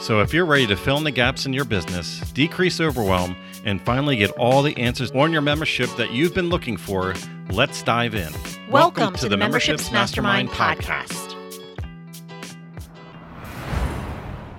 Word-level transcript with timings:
So, 0.00 0.20
if 0.20 0.32
you're 0.32 0.46
ready 0.46 0.66
to 0.68 0.76
fill 0.76 0.98
in 0.98 1.04
the 1.04 1.10
gaps 1.10 1.46
in 1.46 1.52
your 1.52 1.64
business, 1.64 2.20
decrease 2.32 2.80
overwhelm, 2.80 3.34
and 3.64 3.80
finally 3.80 4.14
get 4.16 4.30
all 4.32 4.62
the 4.62 4.76
answers 4.76 5.10
on 5.12 5.32
your 5.32 5.40
membership 5.40 5.90
that 5.96 6.12
you've 6.12 6.34
been 6.34 6.48
looking 6.48 6.76
for, 6.76 7.14
let's 7.50 7.82
dive 7.82 8.14
in. 8.14 8.32
Welcome, 8.32 8.70
Welcome 8.70 9.14
to, 9.14 9.20
to, 9.22 9.28
the 9.30 9.36
Memberships, 9.36 9.90
Mastermind, 9.90 10.48
Mastermind 10.50 10.80
podcast. 10.80 11.32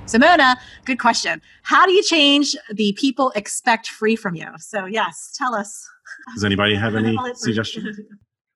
Simona, 0.05 0.55
good 0.85 0.99
question. 0.99 1.41
How 1.62 1.85
do 1.85 1.91
you 1.91 2.04
change 2.04 2.55
the 2.73 2.93
people 2.93 3.31
expect 3.35 3.88
free 3.90 4.15
from 4.15 4.35
you? 4.35 4.48
So, 4.57 4.85
yes, 4.85 5.34
tell 5.38 5.54
us. 5.54 5.88
Does 6.34 6.43
anybody 6.43 6.76
have 6.76 6.95
any 6.95 7.17
suggestions? 7.35 7.99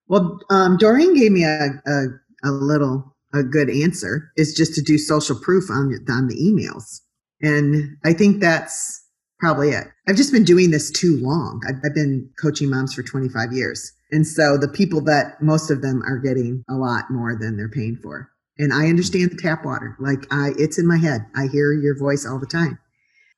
Well, 0.07 0.39
um, 0.49 0.77
Doreen 0.77 1.15
gave 1.15 1.31
me 1.31 1.45
a, 1.45 1.69
a, 1.85 2.05
a 2.43 2.51
little 2.51 3.15
a 3.33 3.43
good 3.43 3.69
answer 3.69 4.31
is 4.37 4.53
just 4.53 4.73
to 4.75 4.81
do 4.81 4.97
social 4.97 5.39
proof 5.39 5.69
on 5.69 5.93
on 6.09 6.27
the 6.27 6.35
emails, 6.35 7.01
and 7.41 7.97
I 8.03 8.13
think 8.13 8.41
that's 8.41 8.99
probably 9.39 9.69
it. 9.69 9.87
I've 10.07 10.15
just 10.15 10.31
been 10.31 10.43
doing 10.43 10.71
this 10.71 10.91
too 10.91 11.17
long. 11.17 11.61
I've, 11.67 11.75
I've 11.83 11.95
been 11.95 12.29
coaching 12.39 12.69
moms 12.69 12.93
for 12.93 13.03
25 13.03 13.53
years, 13.53 13.91
and 14.11 14.25
so 14.25 14.57
the 14.57 14.67
people 14.67 15.01
that 15.05 15.41
most 15.41 15.71
of 15.71 15.81
them 15.81 16.01
are 16.03 16.19
getting 16.19 16.63
a 16.69 16.75
lot 16.75 17.05
more 17.09 17.35
than 17.35 17.57
they're 17.57 17.69
paying 17.69 17.97
for. 17.97 18.29
And 18.57 18.73
I 18.73 18.87
understand 18.87 19.31
the 19.31 19.37
tap 19.37 19.65
water. 19.65 19.95
Like 19.99 20.27
I, 20.31 20.51
it's 20.57 20.77
in 20.77 20.87
my 20.87 20.97
head. 20.97 21.25
I 21.35 21.47
hear 21.47 21.73
your 21.73 21.97
voice 21.97 22.25
all 22.25 22.39
the 22.39 22.45
time. 22.45 22.77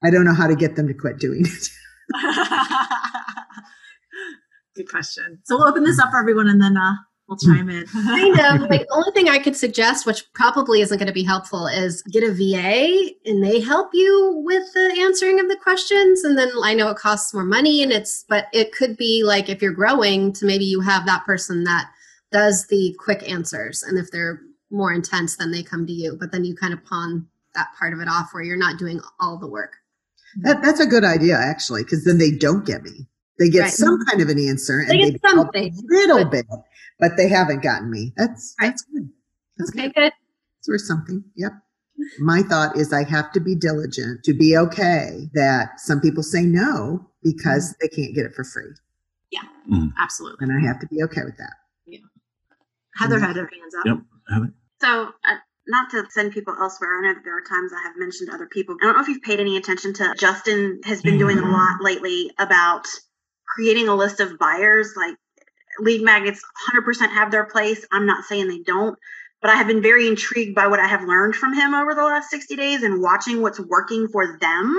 I 0.04 0.10
don't 0.10 0.26
know 0.26 0.34
how 0.34 0.48
to 0.48 0.56
get 0.56 0.76
them 0.76 0.88
to 0.88 0.94
quit 0.94 1.20
doing 1.20 1.46
it. 1.46 1.70
Good 4.76 4.90
question. 4.90 5.40
So 5.44 5.58
we'll 5.58 5.68
open 5.68 5.84
this 5.84 6.00
up 6.00 6.12
for 6.12 6.20
everyone, 6.20 6.50
and 6.50 6.62
then 6.62 6.78
uh, 6.78 6.94
will 7.34 7.56
chime 7.56 7.70
in. 7.70 7.86
kind 7.88 8.40
of. 8.40 8.70
Like, 8.70 8.88
the 8.88 8.94
only 8.94 9.12
thing 9.12 9.30
I 9.30 9.40
could 9.40 9.56
suggest, 9.56 10.06
which 10.06 10.32
probably 10.34 10.82
isn't 10.82 10.98
going 10.98 11.08
to 11.08 11.14
be 11.14 11.24
helpful, 11.24 11.68
is 11.68 12.02
get 12.04 12.24
a 12.24 12.32
VA 12.32 13.12
and 13.26 13.44
they 13.44 13.60
help 13.60 13.90
you 13.94 14.42
with 14.46 14.74
the 14.74 15.00
answering 15.02 15.40
of 15.40 15.48
the 15.48 15.58
questions. 15.58 16.24
And 16.24 16.38
then 16.38 16.52
I 16.64 16.74
know 16.74 16.90
it 16.90 16.98
costs 16.98 17.34
more 17.34 17.44
money 17.44 17.84
and 17.84 17.92
it's, 17.92 18.26
but 18.28 18.48
it 18.54 18.72
could 18.72 18.98
be 18.98 19.24
like 19.26 19.50
if 19.50 19.62
you're 19.62 19.74
growing 19.74 20.34
to 20.34 20.46
maybe 20.46 20.66
you 20.66 20.82
have 20.82 21.06
that 21.06 21.26
person 21.26 21.64
that 21.64 21.90
does 22.32 22.68
the 22.68 22.96
quick 23.00 23.28
answers. 23.30 23.84
And 23.84 23.98
if 23.98 24.12
they're 24.12 24.42
more 24.72 24.92
intense, 24.92 25.38
then 25.38 25.52
they 25.52 25.64
come 25.64 25.86
to 25.86 25.94
you. 25.94 26.18
But 26.20 26.32
then 26.32 26.44
you 26.44 26.56
kind 26.56 26.74
of 26.74 26.84
pawn 26.86 27.28
that 27.56 27.70
part 27.78 27.94
of 27.94 28.00
it 28.00 28.08
off 28.08 28.30
where 28.32 28.44
you're 28.44 28.58
not 28.58 28.80
doing 28.80 29.00
all 29.20 29.38
the 29.38 29.48
work. 29.48 29.74
That, 30.42 30.64
that's 30.64 30.80
a 30.80 30.88
good 30.88 31.04
idea, 31.04 31.38
actually, 31.38 31.84
because 31.84 32.06
then 32.06 32.18
they 32.18 32.32
don't 32.32 32.66
get 32.66 32.82
me. 32.82 33.08
They 33.40 33.50
get 33.50 33.62
right. 33.62 33.72
some 33.72 34.00
kind 34.10 34.22
of 34.22 34.30
an 34.30 34.40
answer 34.40 34.80
and 34.80 34.90
they, 34.90 35.12
get 35.12 35.22
they 35.22 35.30
something. 35.30 35.74
a 35.74 35.94
little 35.94 36.26
bit 36.26 36.46
but 37.00 37.18
they 37.18 37.28
haven't 37.28 37.62
gotten 37.62 37.90
me. 37.92 38.14
That's 38.16 38.56
right. 38.62 38.70
that's 38.70 38.84
good. 38.84 39.10
That's 39.58 39.72
okay, 39.72 39.88
good. 39.88 39.96
good. 39.96 40.14
It's 40.60 40.70
worth 40.70 40.82
something. 40.82 41.24
Yep. 41.36 41.52
My 42.20 42.42
thought 42.42 42.78
is 42.78 42.94
I 42.94 43.04
have 43.04 43.32
to 43.34 43.40
be 43.40 43.56
diligent 43.56 44.24
to 44.24 44.34
be 44.34 44.58
okay 44.58 45.30
that 45.34 45.80
some 45.80 46.00
people 46.00 46.24
say 46.24 46.44
no 46.44 47.10
because 47.22 47.70
mm-hmm. 47.70 47.78
they 47.82 47.88
can't 47.90 48.16
get 48.16 48.26
it 48.26 48.34
for 48.34 48.44
free. 48.44 48.72
Yeah, 49.32 49.42
mm-hmm. 49.70 49.88
absolutely. 50.00 50.46
And 50.46 50.52
I 50.58 50.66
have 50.66 50.80
to 50.80 50.88
be 50.88 51.04
okay 51.04 51.22
with 51.26 51.38
that. 51.38 51.54
Yeah. 51.86 52.00
Heather 52.96 53.20
had 53.20 53.36
her 53.36 53.50
hands 53.52 53.76
up. 53.78 53.86
Yep. 53.86 53.98
Heather. 54.30 54.54
So, 54.82 55.10
uh, 55.26 55.36
not 55.68 55.90
to 55.92 56.06
send 56.10 56.34
people 56.34 56.56
elsewhere. 56.60 56.98
I 56.98 57.02
know 57.08 57.14
that 57.14 57.24
there 57.24 57.38
are 57.38 57.42
times 57.42 57.72
I 57.74 57.82
have 57.84 57.94
mentioned 57.98 58.30
other 58.30 58.48
people. 58.48 58.76
I 58.82 58.86
don't 58.86 58.96
know 58.96 59.02
if 59.02 59.08
you've 59.08 59.22
paid 59.22 59.40
any 59.40 59.56
attention 59.56 59.94
to 59.94 60.14
Justin 60.18 60.82
has 60.84 61.02
been 61.02 61.18
doing 61.18 61.38
a 61.38 61.50
lot 61.50 61.82
lately 61.82 62.32
about 62.38 62.86
creating 63.54 63.88
a 63.88 63.96
list 63.96 64.20
of 64.20 64.38
buyers 64.40 64.94
like 64.98 65.16
lead 65.80 66.02
magnets 66.02 66.42
100% 66.74 67.10
have 67.10 67.32
their 67.32 67.46
place. 67.46 67.86
I'm 67.92 68.06
not 68.06 68.26
saying 68.26 68.48
they 68.48 68.60
don't, 68.60 68.98
but 69.42 69.52
I 69.52 69.56
have 69.56 69.68
been 69.68 69.82
very 69.82 70.08
intrigued 70.08 70.56
by 70.56 70.68
what 70.68 70.80
I 70.80 70.88
have 70.88 71.04
learned 71.04 71.36
from 71.36 71.54
him 71.54 71.74
over 71.74 71.94
the 71.94 72.04
last 72.04 72.30
60 72.30 72.56
days 72.56 72.84
and 72.84 73.02
watching 73.02 73.42
what's 73.42 73.60
working 73.60 74.08
for 74.08 74.38
them 74.40 74.78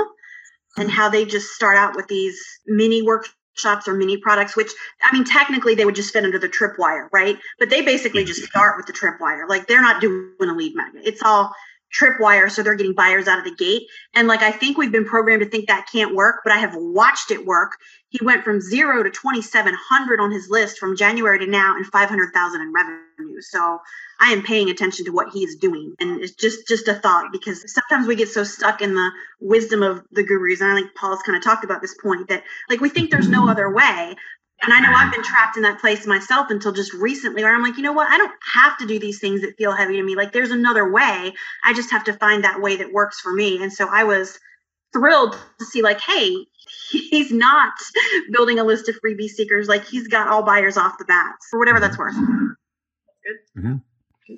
and 0.77 0.91
how 0.91 1.09
they 1.09 1.25
just 1.25 1.53
start 1.53 1.77
out 1.77 1.97
with 1.97 2.09
these 2.09 2.41
mini 2.67 3.03
workshops 3.03 3.87
or 3.87 3.95
mini 3.95 4.17
products, 4.17 4.57
which 4.57 4.71
I 5.03 5.15
mean, 5.15 5.25
technically 5.25 5.75
they 5.75 5.85
would 5.85 5.95
just 5.95 6.13
fit 6.13 6.25
under 6.25 6.39
the 6.39 6.49
tripwire, 6.49 7.09
right? 7.13 7.37
But 7.59 7.71
they 7.71 7.83
basically 7.83 8.25
just 8.25 8.43
start 8.43 8.77
with 8.77 8.87
the 8.87 8.93
tripwire. 8.93 9.49
Like 9.49 9.67
they're 9.67 9.83
not 9.83 10.01
doing 10.01 10.35
a 10.41 10.55
lead 10.55 10.75
magnet. 10.75 11.05
It's 11.07 11.23
all 11.23 11.53
tripwire 11.99 12.51
so 12.51 12.63
they're 12.63 12.75
getting 12.75 12.95
buyers 12.95 13.29
out 13.29 13.39
of 13.39 13.45
the 13.45 13.55
gate. 13.55 13.83
And 14.15 14.29
like 14.29 14.43
i 14.43 14.51
think 14.51 14.77
we've 14.77 14.93
been 14.93 15.05
programmed 15.05 15.43
to 15.43 15.49
think 15.49 15.69
that 15.69 15.89
can't 15.91 16.15
work 16.15 16.41
but 16.45 16.53
i 16.53 16.59
have 16.59 16.75
watched 16.77 17.31
it 17.31 17.47
work. 17.47 17.73
He 18.09 18.25
went 18.25 18.45
from 18.45 18.61
zero 18.61 19.03
to 19.03 19.11
2700 19.11 20.21
on 20.21 20.31
his 20.31 20.49
list 20.49 20.79
from 20.79 20.97
january 20.97 21.39
to 21.39 21.47
now 21.47 21.77
and 21.77 21.87
500000 21.87 22.61
in 22.61 22.73
revenue. 22.73 23.41
So 23.41 23.79
i 24.21 24.33
am 24.33 24.43
paying 24.43 24.71
attention 24.71 25.05
to 25.07 25.13
what 25.13 25.31
he's 25.33 25.57
doing. 25.57 25.95
And 26.01 26.21
it's 26.21 26.35
just 26.35 26.67
just 26.67 26.89
a 26.89 26.95
thought 26.95 27.33
because 27.33 27.65
sometimes 27.73 28.07
we 28.07 28.17
get 28.17 28.29
so 28.29 28.45
stuck 28.45 28.81
in 28.81 28.95
the 28.95 29.11
wisdom 29.41 29.83
of 29.83 30.03
the 30.11 30.23
gurus. 30.23 30.61
And 30.61 30.71
i 30.71 30.75
think 30.75 30.95
paul's 30.95 31.23
kind 31.23 31.37
of 31.37 31.43
talked 31.43 31.65
about 31.65 31.83
this 31.83 31.95
point 32.03 32.29
that 32.29 32.45
like 32.69 32.81
we 32.81 32.89
think 32.89 33.11
there's 33.11 33.29
no 33.29 33.49
other 33.49 33.73
way 33.73 34.15
and 34.63 34.73
I 34.73 34.81
know 34.81 34.93
I've 34.95 35.13
been 35.13 35.23
trapped 35.23 35.57
in 35.57 35.63
that 35.65 35.81
place 35.81 36.07
myself 36.07 36.51
until 36.51 36.73
just 36.73 36.95
recently 36.95 37.43
where 37.43 37.55
I'm 37.55 37.63
like, 37.63 37.77
you 37.77 37.83
know 37.83 37.93
what? 37.93 38.11
I 38.11 38.17
don't 38.17 38.33
have 38.55 38.79
to 38.79 38.87
do 38.87 38.99
these 38.99 39.21
things 39.21 39.43
that 39.43 39.57
feel 39.57 39.73
heavy 39.73 39.97
to 39.97 40.03
me. 40.03 40.17
Like 40.17 40.33
there's 40.33 40.51
another 40.51 40.91
way. 40.91 41.33
I 41.65 41.75
just 41.75 41.91
have 41.91 42.05
to 42.05 42.15
find 42.15 42.45
that 42.45 42.61
way 42.61 42.77
that 42.77 42.93
works 42.93 43.21
for 43.21 43.33
me. 43.33 43.63
And 43.63 43.73
so 43.73 43.89
I 43.91 44.05
was 44.05 44.39
thrilled 44.93 45.37
to 45.59 45.65
see 45.65 45.83
like, 45.83 46.01
hey, 46.01 46.35
he's 46.91 47.31
not 47.31 47.75
building 48.33 48.59
a 48.59 48.65
list 48.65 48.89
of 48.89 48.97
freebie 49.05 49.29
seekers. 49.29 49.69
Like 49.69 49.85
he's 49.85 50.09
got 50.09 50.29
all 50.29 50.43
buyers 50.43 50.77
off 50.77 50.99
the 50.99 51.05
bat 51.05 51.35
for 51.51 51.59
whatever 51.59 51.81
that's 51.81 51.99
worth. 51.99 52.15
Good. 52.17 53.61
Mm-hmm. 53.61 53.75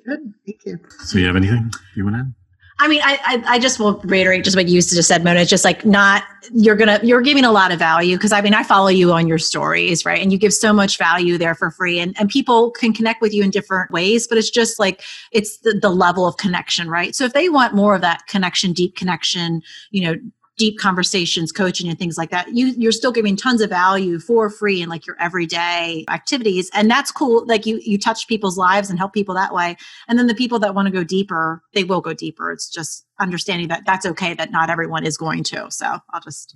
Good. 0.05 0.33
Thank 0.45 0.65
you. 0.65 0.79
So 1.05 1.19
you 1.19 1.27
have 1.27 1.35
anything 1.35 1.71
you 1.95 2.03
want 2.03 2.15
to 2.15 2.19
add? 2.21 2.33
I 2.79 2.87
mean, 2.87 3.01
I, 3.03 3.19
I, 3.25 3.55
I 3.55 3.59
just 3.59 3.79
will 3.79 3.99
reiterate 4.03 4.43
just 4.43 4.55
what 4.55 4.67
you 4.67 4.79
just 4.79 5.07
said, 5.07 5.23
Mona. 5.23 5.39
It's 5.39 5.49
just 5.49 5.65
like 5.65 5.83
not 5.83 6.23
you're 6.53 6.75
gonna 6.75 6.99
you're 7.01 7.21
giving 7.21 7.43
a 7.43 7.51
lot 7.51 7.71
of 7.71 7.79
value 7.79 8.15
because 8.15 8.31
I 8.31 8.41
mean 8.41 8.53
I 8.53 8.61
follow 8.61 8.89
you 8.89 9.11
on 9.11 9.27
your 9.27 9.39
stories, 9.39 10.05
right? 10.05 10.21
And 10.21 10.31
you 10.31 10.37
give 10.37 10.53
so 10.53 10.71
much 10.71 10.97
value 10.99 11.39
there 11.39 11.55
for 11.55 11.71
free, 11.71 11.99
and 11.99 12.15
and 12.19 12.29
people 12.29 12.71
can 12.71 12.93
connect 12.93 13.19
with 13.19 13.33
you 13.33 13.43
in 13.43 13.49
different 13.49 13.89
ways. 13.89 14.27
But 14.27 14.37
it's 14.37 14.51
just 14.51 14.77
like 14.77 15.01
it's 15.31 15.57
the, 15.59 15.73
the 15.73 15.89
level 15.89 16.27
of 16.27 16.37
connection, 16.37 16.87
right? 16.87 17.15
So 17.15 17.25
if 17.25 17.33
they 17.33 17.49
want 17.49 17.73
more 17.73 17.95
of 17.95 18.01
that 18.01 18.27
connection, 18.27 18.73
deep 18.73 18.95
connection, 18.95 19.63
you 19.89 20.03
know, 20.03 20.15
deep 20.57 20.79
conversations, 20.79 21.51
coaching, 21.51 21.89
and 21.89 21.97
things 21.97 22.17
like 22.17 22.31
that, 22.31 22.53
you 22.53 22.67
you're 22.77 22.91
still 22.91 23.11
giving 23.11 23.35
tons 23.35 23.61
of 23.61 23.69
value 23.69 24.19
for 24.19 24.49
free 24.49 24.81
in 24.81 24.89
like 24.89 25.05
your 25.05 25.15
everyday 25.19 26.05
activities, 26.09 26.69
and 26.73 26.89
that's 26.89 27.11
cool. 27.11 27.45
Like 27.45 27.65
you 27.65 27.79
you 27.83 27.97
touch 27.97 28.27
people's 28.27 28.57
lives 28.57 28.89
and 28.89 28.99
help 28.99 29.13
people 29.13 29.35
that 29.35 29.53
way. 29.53 29.77
And 30.07 30.17
then 30.17 30.27
the 30.27 30.35
people 30.35 30.59
that 30.59 30.75
want 30.75 30.87
to 30.87 30.91
go 30.91 31.03
deeper, 31.03 31.63
they 31.73 31.83
will 31.83 32.01
go 32.01 32.13
deeper. 32.13 32.51
It's 32.51 32.69
just 32.69 33.05
understanding 33.19 33.67
that 33.69 33.83
that's 33.85 34.05
okay. 34.05 34.33
That 34.33 34.51
not 34.51 34.69
everyone 34.69 35.05
is 35.05 35.17
going 35.17 35.43
to. 35.45 35.69
So 35.69 35.99
I'll 36.11 36.21
just 36.21 36.55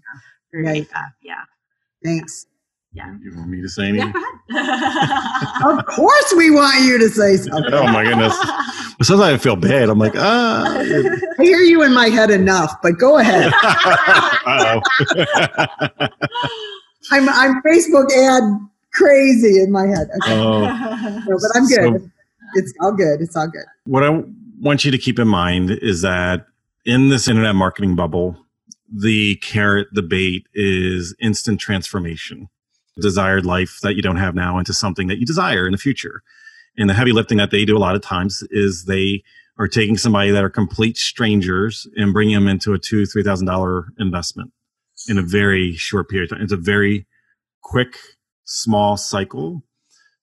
yeah. 0.53 0.61
Right. 0.63 0.87
Yeah. 1.21 1.43
Thanks. 2.03 2.45
Yeah. 2.93 3.15
You 3.21 3.31
want 3.37 3.49
me 3.49 3.61
to 3.61 3.69
say 3.69 3.87
anything? 3.87 4.13
Yeah, 4.49 5.61
of 5.65 5.85
course, 5.85 6.33
we 6.35 6.51
want 6.51 6.83
you 6.83 6.97
to 6.97 7.07
say 7.07 7.37
something. 7.37 7.73
Oh 7.73 7.83
my 7.87 8.03
goodness! 8.03 8.37
Sometimes 9.01 9.33
I 9.33 9.37
feel 9.37 9.55
bad. 9.55 9.87
I'm 9.87 9.97
like, 9.97 10.11
ah. 10.17 10.65
I 10.77 11.43
hear 11.43 11.59
you 11.59 11.83
in 11.83 11.93
my 11.93 12.09
head 12.09 12.31
enough, 12.31 12.75
but 12.83 12.97
go 12.97 13.17
ahead. 13.17 13.53
I'm 17.11 17.29
I'm 17.29 17.61
Facebook 17.63 18.11
ad 18.11 18.43
crazy 18.93 19.61
in 19.61 19.71
my 19.71 19.87
head. 19.87 20.09
Okay. 20.23 20.33
Oh. 20.33 20.65
No, 21.29 21.37
but 21.39 21.51
I'm 21.55 21.67
good. 21.67 22.01
So, 22.01 22.09
it's 22.55 22.73
all 22.81 22.91
good. 22.91 23.21
It's 23.21 23.37
all 23.37 23.47
good. 23.47 23.63
What 23.85 24.03
I 24.03 24.21
want 24.59 24.83
you 24.83 24.91
to 24.91 24.97
keep 24.97 25.17
in 25.17 25.29
mind 25.29 25.71
is 25.71 26.01
that 26.01 26.45
in 26.85 27.07
this 27.07 27.29
internet 27.29 27.55
marketing 27.55 27.95
bubble, 27.95 28.35
the 28.93 29.37
carrot, 29.37 29.87
the 29.93 30.01
bait 30.01 30.45
is 30.53 31.15
instant 31.21 31.61
transformation 31.61 32.49
desired 32.99 33.45
life 33.45 33.79
that 33.83 33.95
you 33.95 34.01
don't 34.01 34.17
have 34.17 34.35
now 34.35 34.57
into 34.57 34.73
something 34.73 35.07
that 35.07 35.19
you 35.19 35.25
desire 35.25 35.65
in 35.65 35.71
the 35.71 35.77
future. 35.77 36.21
And 36.77 36.89
the 36.89 36.93
heavy 36.93 37.11
lifting 37.11 37.37
that 37.37 37.51
they 37.51 37.65
do 37.65 37.77
a 37.77 37.79
lot 37.79 37.95
of 37.95 38.01
times 38.01 38.43
is 38.51 38.85
they 38.85 39.23
are 39.57 39.67
taking 39.67 39.97
somebody 39.97 40.31
that 40.31 40.43
are 40.43 40.49
complete 40.49 40.97
strangers 40.97 41.87
and 41.95 42.13
bringing 42.13 42.35
them 42.35 42.47
into 42.47 42.73
a 42.73 42.79
two, 42.79 43.05
three 43.05 43.23
thousand 43.23 43.47
dollar 43.47 43.87
investment 43.99 44.51
in 45.07 45.17
a 45.17 45.21
very 45.21 45.73
short 45.73 46.09
period 46.09 46.31
of 46.31 46.37
time. 46.37 46.43
It's 46.43 46.53
a 46.53 46.57
very 46.57 47.05
quick, 47.61 47.97
small 48.45 48.97
cycle. 48.97 49.63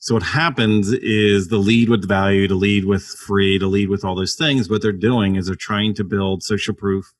So 0.00 0.14
what 0.14 0.22
happens 0.22 0.92
is 0.92 1.48
the 1.48 1.58
lead 1.58 1.88
with 1.88 2.06
value, 2.06 2.46
to 2.48 2.54
lead 2.54 2.84
with 2.84 3.04
free, 3.04 3.58
to 3.58 3.66
lead 3.66 3.88
with 3.88 4.04
all 4.04 4.14
those 4.14 4.36
things. 4.36 4.70
What 4.70 4.80
they're 4.80 4.92
doing 4.92 5.36
is 5.36 5.46
they're 5.46 5.56
trying 5.56 5.94
to 5.94 6.04
build 6.04 6.42
social 6.42 6.74
proof 6.74 7.12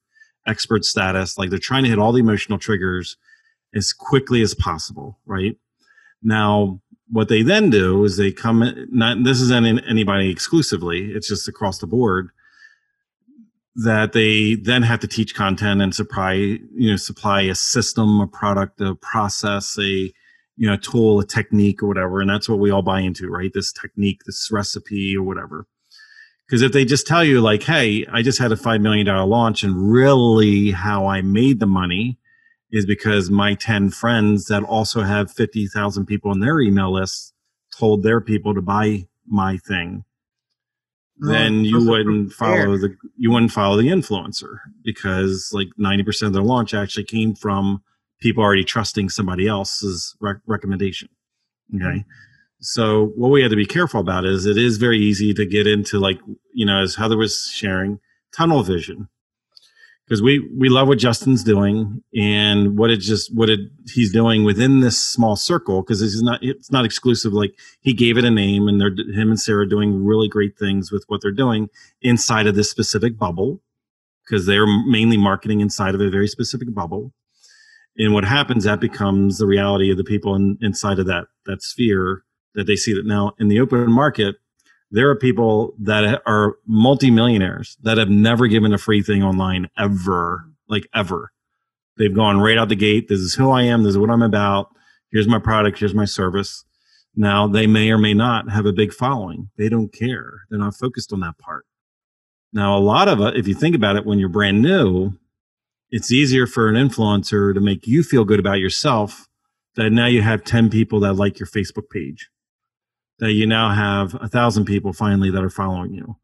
expert 0.46 0.84
status. 0.84 1.36
Like 1.36 1.50
they're 1.50 1.58
trying 1.58 1.82
to 1.84 1.90
hit 1.90 1.98
all 1.98 2.12
the 2.12 2.20
emotional 2.20 2.58
triggers 2.58 3.16
as 3.74 3.92
quickly 3.92 4.42
as 4.42 4.54
possible, 4.54 5.18
right? 5.26 5.56
Now, 6.22 6.80
what 7.10 7.28
they 7.28 7.42
then 7.42 7.70
do 7.70 8.04
is 8.04 8.16
they 8.16 8.32
come 8.32 8.86
not 8.90 9.24
this 9.24 9.40
isn't 9.40 9.66
anybody 9.88 10.30
exclusively, 10.30 11.12
it's 11.12 11.28
just 11.28 11.48
across 11.48 11.78
the 11.78 11.86
board 11.86 12.30
that 13.78 14.12
they 14.12 14.56
then 14.56 14.82
have 14.82 14.98
to 14.98 15.06
teach 15.06 15.36
content 15.36 15.80
and 15.80 15.94
supply 15.94 16.32
you 16.32 16.90
know 16.90 16.96
supply 16.96 17.42
a 17.42 17.54
system 17.54 18.20
a 18.20 18.26
product 18.26 18.80
a 18.80 18.96
process 18.96 19.78
a 19.78 20.12
you 20.56 20.66
know 20.66 20.72
a 20.72 20.78
tool 20.78 21.20
a 21.20 21.24
technique 21.24 21.80
or 21.80 21.86
whatever 21.86 22.20
and 22.20 22.28
that's 22.28 22.48
what 22.48 22.58
we 22.58 22.72
all 22.72 22.82
buy 22.82 23.00
into 23.00 23.28
right 23.28 23.52
this 23.54 23.72
technique 23.72 24.20
this 24.26 24.50
recipe 24.50 25.16
or 25.16 25.22
whatever 25.22 25.64
because 26.44 26.60
if 26.60 26.72
they 26.72 26.84
just 26.84 27.06
tell 27.06 27.22
you 27.22 27.40
like 27.40 27.62
hey 27.62 28.04
i 28.12 28.20
just 28.20 28.40
had 28.40 28.50
a 28.50 28.56
$5 28.56 28.80
million 28.80 29.06
launch 29.06 29.62
and 29.62 29.92
really 29.92 30.72
how 30.72 31.06
i 31.06 31.22
made 31.22 31.60
the 31.60 31.66
money 31.66 32.17
is 32.70 32.84
because 32.86 33.30
my 33.30 33.54
10 33.54 33.90
friends 33.90 34.46
that 34.46 34.62
also 34.62 35.02
have 35.02 35.30
50,000 35.30 36.06
people 36.06 36.30
on 36.30 36.40
their 36.40 36.60
email 36.60 36.92
list 36.92 37.32
told 37.76 38.02
their 38.02 38.20
people 38.20 38.54
to 38.54 38.62
buy 38.62 39.06
my 39.26 39.56
thing. 39.56 40.04
Then 41.20 41.64
you 41.64 41.84
wouldn't 41.84 42.32
follow 42.32 42.76
the 42.76 42.94
you 43.16 43.32
wouldn't 43.32 43.50
follow 43.50 43.76
the 43.76 43.88
influencer 43.88 44.58
because 44.84 45.50
like 45.52 45.66
90% 45.76 46.28
of 46.28 46.32
their 46.32 46.42
launch 46.42 46.74
actually 46.74 47.04
came 47.04 47.34
from 47.34 47.82
people 48.20 48.44
already 48.44 48.62
trusting 48.62 49.08
somebody 49.08 49.48
else's 49.48 50.14
rec- 50.20 50.40
recommendation 50.46 51.08
okay? 51.74 51.84
Mm-hmm. 51.84 52.00
so 52.60 53.12
what 53.16 53.30
we 53.30 53.42
had 53.42 53.50
to 53.50 53.56
be 53.56 53.66
careful 53.66 54.00
about 54.00 54.24
is 54.24 54.46
it 54.46 54.56
is 54.56 54.76
very 54.78 54.98
easy 54.98 55.34
to 55.34 55.46
get 55.46 55.66
into 55.66 55.98
like 55.98 56.18
you 56.52 56.66
know 56.66 56.82
as 56.82 56.96
heather 56.96 57.16
was 57.16 57.50
sharing 57.52 58.00
tunnel 58.34 58.62
vision 58.62 59.08
because 60.08 60.22
we 60.22 60.48
we 60.56 60.70
love 60.70 60.88
what 60.88 60.98
Justin's 60.98 61.44
doing 61.44 62.02
and 62.16 62.78
what 62.78 62.90
it 62.90 62.96
just 62.96 63.34
what 63.34 63.50
it 63.50 63.60
he's 63.92 64.10
doing 64.10 64.42
within 64.42 64.80
this 64.80 64.96
small 64.96 65.36
circle 65.36 65.82
because 65.82 66.00
it's 66.00 66.22
not 66.22 66.42
it's 66.42 66.72
not 66.72 66.86
exclusive. 66.86 67.34
Like 67.34 67.54
he 67.80 67.92
gave 67.92 68.16
it 68.16 68.24
a 68.24 68.30
name, 68.30 68.68
and 68.68 68.80
they're 68.80 68.94
him 69.14 69.28
and 69.28 69.38
Sarah 69.38 69.68
doing 69.68 70.02
really 70.04 70.26
great 70.26 70.58
things 70.58 70.90
with 70.90 71.04
what 71.08 71.20
they're 71.20 71.30
doing 71.30 71.68
inside 72.00 72.46
of 72.46 72.54
this 72.54 72.70
specific 72.70 73.18
bubble 73.18 73.60
because 74.24 74.46
they're 74.46 74.66
mainly 74.66 75.18
marketing 75.18 75.60
inside 75.60 75.94
of 75.94 76.00
a 76.00 76.08
very 76.08 76.28
specific 76.28 76.72
bubble. 76.72 77.12
And 77.98 78.14
what 78.14 78.24
happens 78.24 78.64
that 78.64 78.80
becomes 78.80 79.38
the 79.38 79.46
reality 79.46 79.90
of 79.90 79.98
the 79.98 80.04
people 80.04 80.34
in, 80.34 80.56
inside 80.62 80.98
of 80.98 81.06
that 81.06 81.26
that 81.44 81.62
sphere 81.62 82.24
that 82.54 82.66
they 82.66 82.76
see 82.76 82.94
that 82.94 83.04
now 83.04 83.32
in 83.38 83.48
the 83.48 83.60
open 83.60 83.92
market 83.92 84.36
there 84.90 85.10
are 85.10 85.16
people 85.16 85.74
that 85.78 86.22
are 86.26 86.56
multimillionaires 86.66 87.76
that 87.82 87.98
have 87.98 88.08
never 88.08 88.46
given 88.46 88.72
a 88.72 88.78
free 88.78 89.02
thing 89.02 89.22
online 89.22 89.68
ever, 89.78 90.48
like 90.68 90.88
ever. 90.94 91.32
They've 91.96 92.14
gone 92.14 92.40
right 92.40 92.56
out 92.56 92.68
the 92.68 92.76
gate. 92.76 93.08
This 93.08 93.20
is 93.20 93.34
who 93.34 93.50
I 93.50 93.62
am. 93.62 93.82
This 93.82 93.90
is 93.90 93.98
what 93.98 94.10
I'm 94.10 94.22
about. 94.22 94.74
Here's 95.10 95.28
my 95.28 95.38
product. 95.38 95.78
Here's 95.78 95.94
my 95.94 96.04
service. 96.04 96.64
Now 97.16 97.48
they 97.48 97.66
may 97.66 97.90
or 97.90 97.98
may 97.98 98.14
not 98.14 98.50
have 98.50 98.66
a 98.66 98.72
big 98.72 98.92
following. 98.92 99.50
They 99.58 99.68
don't 99.68 99.92
care. 99.92 100.42
They're 100.48 100.58
not 100.58 100.76
focused 100.76 101.12
on 101.12 101.20
that 101.20 101.38
part. 101.38 101.66
Now, 102.52 102.78
a 102.78 102.80
lot 102.80 103.08
of 103.08 103.20
it, 103.20 103.36
if 103.36 103.46
you 103.46 103.54
think 103.54 103.74
about 103.74 103.96
it, 103.96 104.06
when 104.06 104.18
you're 104.18 104.30
brand 104.30 104.62
new, 104.62 105.12
it's 105.90 106.10
easier 106.10 106.46
for 106.46 106.68
an 106.68 106.76
influencer 106.76 107.52
to 107.52 107.60
make 107.60 107.86
you 107.86 108.02
feel 108.02 108.24
good 108.24 108.40
about 108.40 108.58
yourself 108.58 109.28
that 109.74 109.90
now 109.90 110.06
you 110.06 110.22
have 110.22 110.44
10 110.44 110.70
people 110.70 111.00
that 111.00 111.14
like 111.14 111.38
your 111.38 111.46
Facebook 111.46 111.90
page 111.90 112.30
that 113.20 113.32
you 113.32 113.46
now 113.46 113.70
have 113.70 114.14
a 114.20 114.28
thousand 114.28 114.64
people 114.64 114.92
finally 114.92 115.30
that 115.30 115.44
are 115.44 115.50
following 115.50 115.92
you 115.92 116.16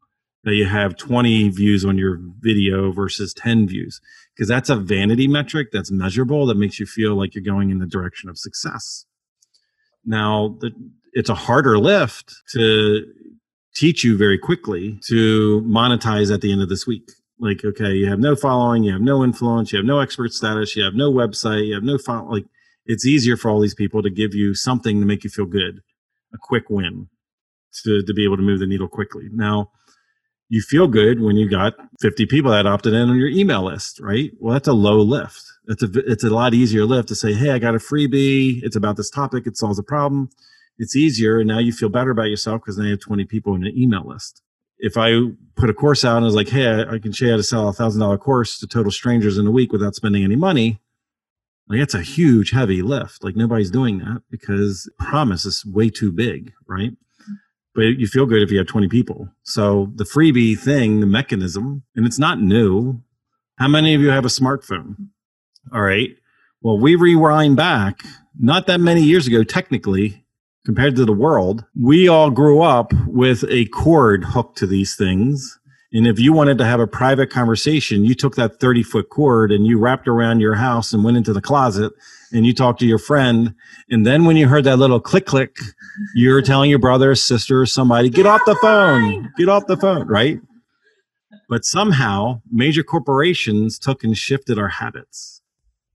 that 0.45 0.53
you 0.53 0.65
have 0.65 0.95
20 0.95 1.49
views 1.49 1.83
on 1.83 1.97
your 1.97 2.19
video 2.39 2.91
versus 2.91 3.33
10 3.33 3.67
views 3.67 3.99
because 4.33 4.47
that's 4.47 4.69
a 4.69 4.75
vanity 4.75 5.27
metric 5.27 5.69
that's 5.73 5.91
measurable 5.91 6.45
that 6.45 6.55
makes 6.55 6.79
you 6.79 6.85
feel 6.85 7.15
like 7.15 7.33
you're 7.33 7.43
going 7.43 7.71
in 7.71 7.79
the 7.79 7.87
direction 7.87 8.29
of 8.29 8.37
success. 8.37 9.05
Now 10.05 10.55
the, 10.61 10.71
it's 11.13 11.29
a 11.29 11.35
harder 11.35 11.79
lift 11.79 12.33
to 12.53 13.11
teach 13.73 14.03
you 14.03 14.17
very 14.17 14.37
quickly 14.37 14.99
to 15.07 15.61
monetize 15.61 16.33
at 16.33 16.41
the 16.41 16.51
end 16.51 16.61
of 16.61 16.69
this 16.69 16.85
week. 16.87 17.09
Like 17.39 17.65
okay 17.65 17.93
you 17.93 18.07
have 18.09 18.19
no 18.19 18.35
following 18.35 18.83
you 18.83 18.93
have 18.93 19.01
no 19.01 19.21
influence 19.21 19.73
you 19.73 19.77
have 19.77 19.85
no 19.85 19.99
expert 19.99 20.31
status 20.31 20.73
you 20.73 20.83
have 20.83 20.93
no 20.93 21.11
website 21.11 21.67
you 21.67 21.73
have 21.73 21.83
no 21.83 21.97
follow 21.97 22.31
like 22.31 22.45
it's 22.85 23.05
easier 23.05 23.35
for 23.35 23.49
all 23.49 23.59
these 23.59 23.73
people 23.73 24.01
to 24.03 24.09
give 24.09 24.33
you 24.33 24.53
something 24.53 25.01
to 25.01 25.05
make 25.05 25.25
you 25.25 25.29
feel 25.29 25.45
good 25.45 25.81
a 26.35 26.37
quick 26.39 26.69
win 26.69 27.07
to, 27.83 28.03
to 28.03 28.13
be 28.13 28.23
able 28.23 28.37
to 28.37 28.43
move 28.43 28.59
the 28.59 28.67
needle 28.67 28.87
quickly. 28.87 29.29
Now, 29.31 29.71
you 30.49 30.61
feel 30.61 30.87
good 30.87 31.21
when 31.21 31.37
you 31.37 31.49
got 31.49 31.73
50 32.01 32.27
people 32.27 32.51
that 32.51 32.67
opted 32.67 32.93
in 32.93 33.09
on 33.09 33.17
your 33.17 33.29
email 33.29 33.63
list, 33.63 33.99
right? 33.99 34.31
Well, 34.39 34.53
that's 34.53 34.67
a 34.67 34.73
low 34.73 35.01
lift. 35.01 35.43
It's 35.67 35.81
a 35.81 35.89
it's 36.05 36.23
a 36.23 36.29
lot 36.29 36.53
easier 36.53 36.85
lift 36.85 37.07
to 37.07 37.15
say, 37.15 37.33
"Hey, 37.33 37.49
I 37.49 37.57
got 37.57 37.73
a 37.73 37.79
freebie. 37.79 38.61
It's 38.61 38.75
about 38.75 38.97
this 38.97 39.09
topic. 39.09 39.47
It 39.47 39.57
solves 39.57 39.79
a 39.79 39.83
problem." 39.83 40.29
It's 40.77 40.95
easier, 40.95 41.39
and 41.39 41.47
now 41.47 41.57
you 41.57 41.71
feel 41.71 41.89
better 41.89 42.11
about 42.11 42.29
yourself 42.29 42.61
because 42.61 42.77
now 42.77 42.83
you 42.83 42.91
have 42.91 42.99
20 42.99 43.25
people 43.25 43.55
in 43.55 43.65
an 43.65 43.75
email 43.75 44.05
list. 44.05 44.43
If 44.77 44.97
I 44.97 45.31
put 45.55 45.69
a 45.69 45.73
course 45.73 46.05
out 46.05 46.17
and 46.17 46.25
I 46.25 46.27
was 46.27 46.35
like, 46.35 46.49
"Hey, 46.49 46.67
I, 46.67 46.95
I 46.95 46.99
can 46.99 47.11
show 47.11 47.25
you 47.25 47.31
how 47.31 47.37
to 47.37 47.43
sell 47.43 47.67
a 47.67 47.73
thousand 47.73 48.01
dollar 48.01 48.19
course 48.19 48.59
to 48.59 48.67
total 48.67 48.91
strangers 48.91 49.39
in 49.39 49.47
a 49.47 49.51
week 49.51 49.71
without 49.71 49.95
spending 49.95 50.23
any 50.23 50.35
money," 50.35 50.79
Like 51.67 51.79
it's 51.79 51.93
a 51.93 52.01
huge, 52.01 52.51
heavy 52.51 52.81
lift. 52.81 53.23
Like 53.23 53.35
nobody's 53.35 53.71
doing 53.71 53.99
that 53.99 54.21
because 54.29 54.89
promise 54.99 55.45
is 55.45 55.65
way 55.65 55.89
too 55.89 56.11
big, 56.11 56.53
right? 56.67 56.91
But 57.73 57.81
you 57.81 58.07
feel 58.07 58.25
good 58.25 58.41
if 58.41 58.51
you 58.51 58.57
have 58.57 58.67
20 58.67 58.87
people. 58.87 59.29
So 59.43 59.91
the 59.95 60.05
freebie 60.05 60.57
thing, 60.57 61.01
the 61.01 61.05
mechanism, 61.05 61.83
and 61.95 62.05
it's 62.05 62.19
not 62.19 62.39
new. 62.39 63.01
How 63.57 63.67
many 63.67 63.93
of 63.93 64.01
you 64.01 64.09
have 64.09 64.25
a 64.25 64.29
smartphone? 64.29 64.95
All 65.73 65.81
right. 65.81 66.11
Well, 66.61 66.79
we 66.79 66.95
rewind 66.95 67.57
back 67.57 68.03
not 68.39 68.67
that 68.67 68.79
many 68.79 69.01
years 69.01 69.27
ago, 69.27 69.43
technically, 69.43 70.25
compared 70.65 70.95
to 70.95 71.05
the 71.05 71.13
world. 71.13 71.65
We 71.79 72.07
all 72.07 72.31
grew 72.31 72.61
up 72.61 72.93
with 73.07 73.43
a 73.49 73.65
cord 73.67 74.23
hooked 74.23 74.57
to 74.59 74.67
these 74.67 74.95
things 74.95 75.59
and 75.95 76.07
if 76.07 76.19
you 76.19 76.33
wanted 76.33 76.57
to 76.57 76.65
have 76.65 76.81
a 76.81 76.87
private 76.87 77.29
conversation, 77.29 78.03
you 78.03 78.15
took 78.15 78.35
that 78.35 78.59
30 78.59 78.83
foot 78.83 79.09
cord 79.09 79.49
and 79.49 79.65
you 79.65 79.79
wrapped 79.79 80.09
around 80.09 80.41
your 80.41 80.55
house 80.55 80.91
and 80.91 81.05
went 81.05 81.15
into 81.15 81.31
the 81.31 81.41
closet 81.41 81.93
and 82.33 82.45
you 82.45 82.53
talked 82.53 82.81
to 82.81 82.85
your 82.85 82.97
friend. 82.97 83.55
And 83.89 84.05
then 84.05 84.25
when 84.25 84.35
you 84.35 84.49
heard 84.49 84.65
that 84.65 84.75
little 84.75 84.99
click 84.99 85.25
click, 85.25 85.55
you're 86.13 86.41
telling 86.41 86.69
your 86.69 86.79
brother, 86.79 87.15
sister, 87.15 87.65
somebody, 87.65 88.09
get 88.09 88.25
off 88.25 88.41
the 88.45 88.57
phone, 88.61 89.31
get 89.37 89.47
off 89.47 89.67
the 89.67 89.77
phone, 89.77 90.05
right? 90.09 90.41
But 91.47 91.63
somehow 91.63 92.41
major 92.51 92.83
corporations 92.83 93.79
took 93.79 94.03
and 94.03 94.17
shifted 94.17 94.59
our 94.59 94.67
habits. 94.67 95.41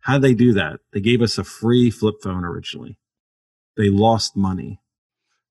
How 0.00 0.14
did 0.14 0.22
they 0.22 0.34
do 0.34 0.54
that? 0.54 0.80
They 0.94 1.00
gave 1.00 1.20
us 1.20 1.36
a 1.36 1.44
free 1.44 1.90
flip 1.90 2.14
phone 2.22 2.46
originally. 2.46 2.96
They 3.76 3.90
lost 3.90 4.34
money. 4.34 4.79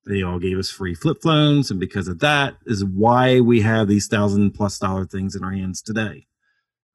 They 0.09 0.23
all 0.23 0.39
gave 0.39 0.57
us 0.57 0.71
free 0.71 0.95
flip 0.95 1.21
phones, 1.21 1.69
and 1.69 1.79
because 1.79 2.07
of 2.07 2.17
that 2.19 2.55
is 2.65 2.83
why 2.83 3.41
we 3.41 3.61
have 3.61 3.87
these 3.87 4.07
thousand 4.07 4.53
plus 4.53 4.79
dollar 4.79 5.05
things 5.05 5.35
in 5.35 5.43
our 5.43 5.51
hands 5.51 5.83
today, 5.83 6.25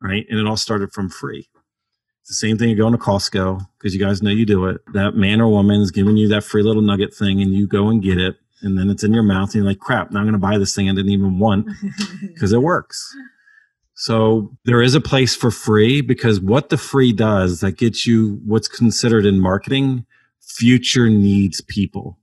right? 0.03 0.27
And 0.29 0.41
it 0.41 0.47
all 0.49 0.57
started 0.57 0.93
from 0.93 1.09
free. 1.09 1.49
It's 2.23 2.31
the 2.31 2.35
same 2.35 2.59
thing 2.59 2.71
you're 2.71 2.79
going 2.79 2.91
to 2.93 2.99
Costco 2.99 3.69
because 3.79 3.95
you 3.95 4.01
guys 4.01 4.21
know 4.21 4.31
you 4.31 4.45
do 4.45 4.67
it. 4.67 4.81
That 4.95 5.15
man 5.15 5.41
or 5.41 5.49
woman 5.49 5.81
is 5.81 5.93
giving 5.93 6.17
you 6.17 6.27
that 6.29 6.43
free 6.43 6.65
little 6.65 6.83
nugget 6.83 7.15
thing, 7.15 7.41
and 7.41 7.55
you 7.55 7.69
go 7.69 7.89
and 7.89 8.03
get 8.03 8.19
it, 8.19 8.35
and 8.63 8.77
then 8.77 8.91
it's 8.91 9.05
in 9.05 9.15
your 9.15 9.23
mouth, 9.23 9.51
and 9.51 9.63
you're 9.63 9.65
like, 9.65 9.79
"Crap! 9.79 10.11
Now 10.11 10.19
I'm 10.19 10.25
going 10.25 10.33
to 10.33 10.39
buy 10.39 10.59
this 10.59 10.75
thing 10.75 10.91
I 10.91 10.95
didn't 10.95 11.13
even 11.13 11.39
want 11.39 11.69
because 12.21 12.53
it 12.53 12.63
works." 12.63 13.17
So 13.95 14.51
there 14.65 14.83
is 14.83 14.97
a 14.97 15.01
place 15.01 15.37
for 15.37 15.53
free 15.53 16.01
because 16.01 16.41
what 16.41 16.69
the 16.69 16.77
free 16.77 17.13
does 17.13 17.61
that 17.61 17.77
gets 17.77 18.09
you 18.09 18.41
what's 18.45 18.67
considered 18.67 19.25
in 19.25 19.39
marketing 19.39 20.05
future 20.41 21.09
needs 21.09 21.61
people 21.61 22.19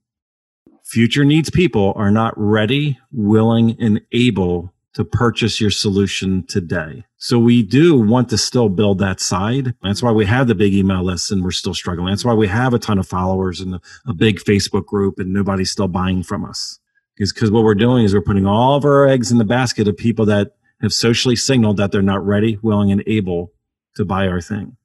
future 0.91 1.23
needs 1.23 1.49
people 1.49 1.93
are 1.95 2.11
not 2.11 2.33
ready, 2.35 2.99
willing, 3.13 3.77
and 3.79 4.01
able 4.11 4.73
to 4.93 5.05
purchase 5.05 5.61
your 5.61 5.71
solution 5.71 6.43
today. 6.47 7.05
So 7.15 7.39
we 7.39 7.63
do 7.63 7.97
want 7.97 8.27
to 8.29 8.37
still 8.37 8.67
build 8.67 8.99
that 8.99 9.21
side. 9.21 9.73
That's 9.81 10.03
why 10.03 10.11
we 10.11 10.25
have 10.25 10.47
the 10.47 10.55
big 10.55 10.73
email 10.73 11.01
list 11.01 11.31
and 11.31 11.45
we're 11.45 11.51
still 11.51 11.73
struggling. 11.73 12.09
That's 12.09 12.25
why 12.25 12.33
we 12.33 12.49
have 12.49 12.73
a 12.73 12.79
ton 12.79 12.99
of 12.99 13.07
followers 13.07 13.61
and 13.61 13.75
a, 14.05 14.13
big 14.13 14.39
Facebook 14.39 14.85
group 14.85 15.17
and 15.17 15.31
nobody's 15.31 15.71
still 15.71 15.87
buying 15.87 16.23
from 16.23 16.43
us. 16.43 16.77
Because 17.17 17.51
what 17.51 17.63
we're 17.63 17.73
doing 17.73 18.03
is 18.03 18.13
we're 18.13 18.21
putting 18.21 18.45
all 18.45 18.75
of 18.75 18.83
our 18.83 19.07
eggs 19.07 19.31
in 19.31 19.37
the 19.37 19.45
basket 19.45 19.87
of 19.87 19.95
people 19.95 20.25
that 20.25 20.55
have 20.81 20.91
socially 20.91 21.37
signaled 21.37 21.77
that 21.77 21.93
they're 21.93 22.01
not 22.01 22.25
ready, 22.25 22.59
willing, 22.61 22.91
and 22.91 23.01
able 23.07 23.53
to 23.95 24.03
buy 24.03 24.27
our 24.27 24.41
thing. 24.41 24.75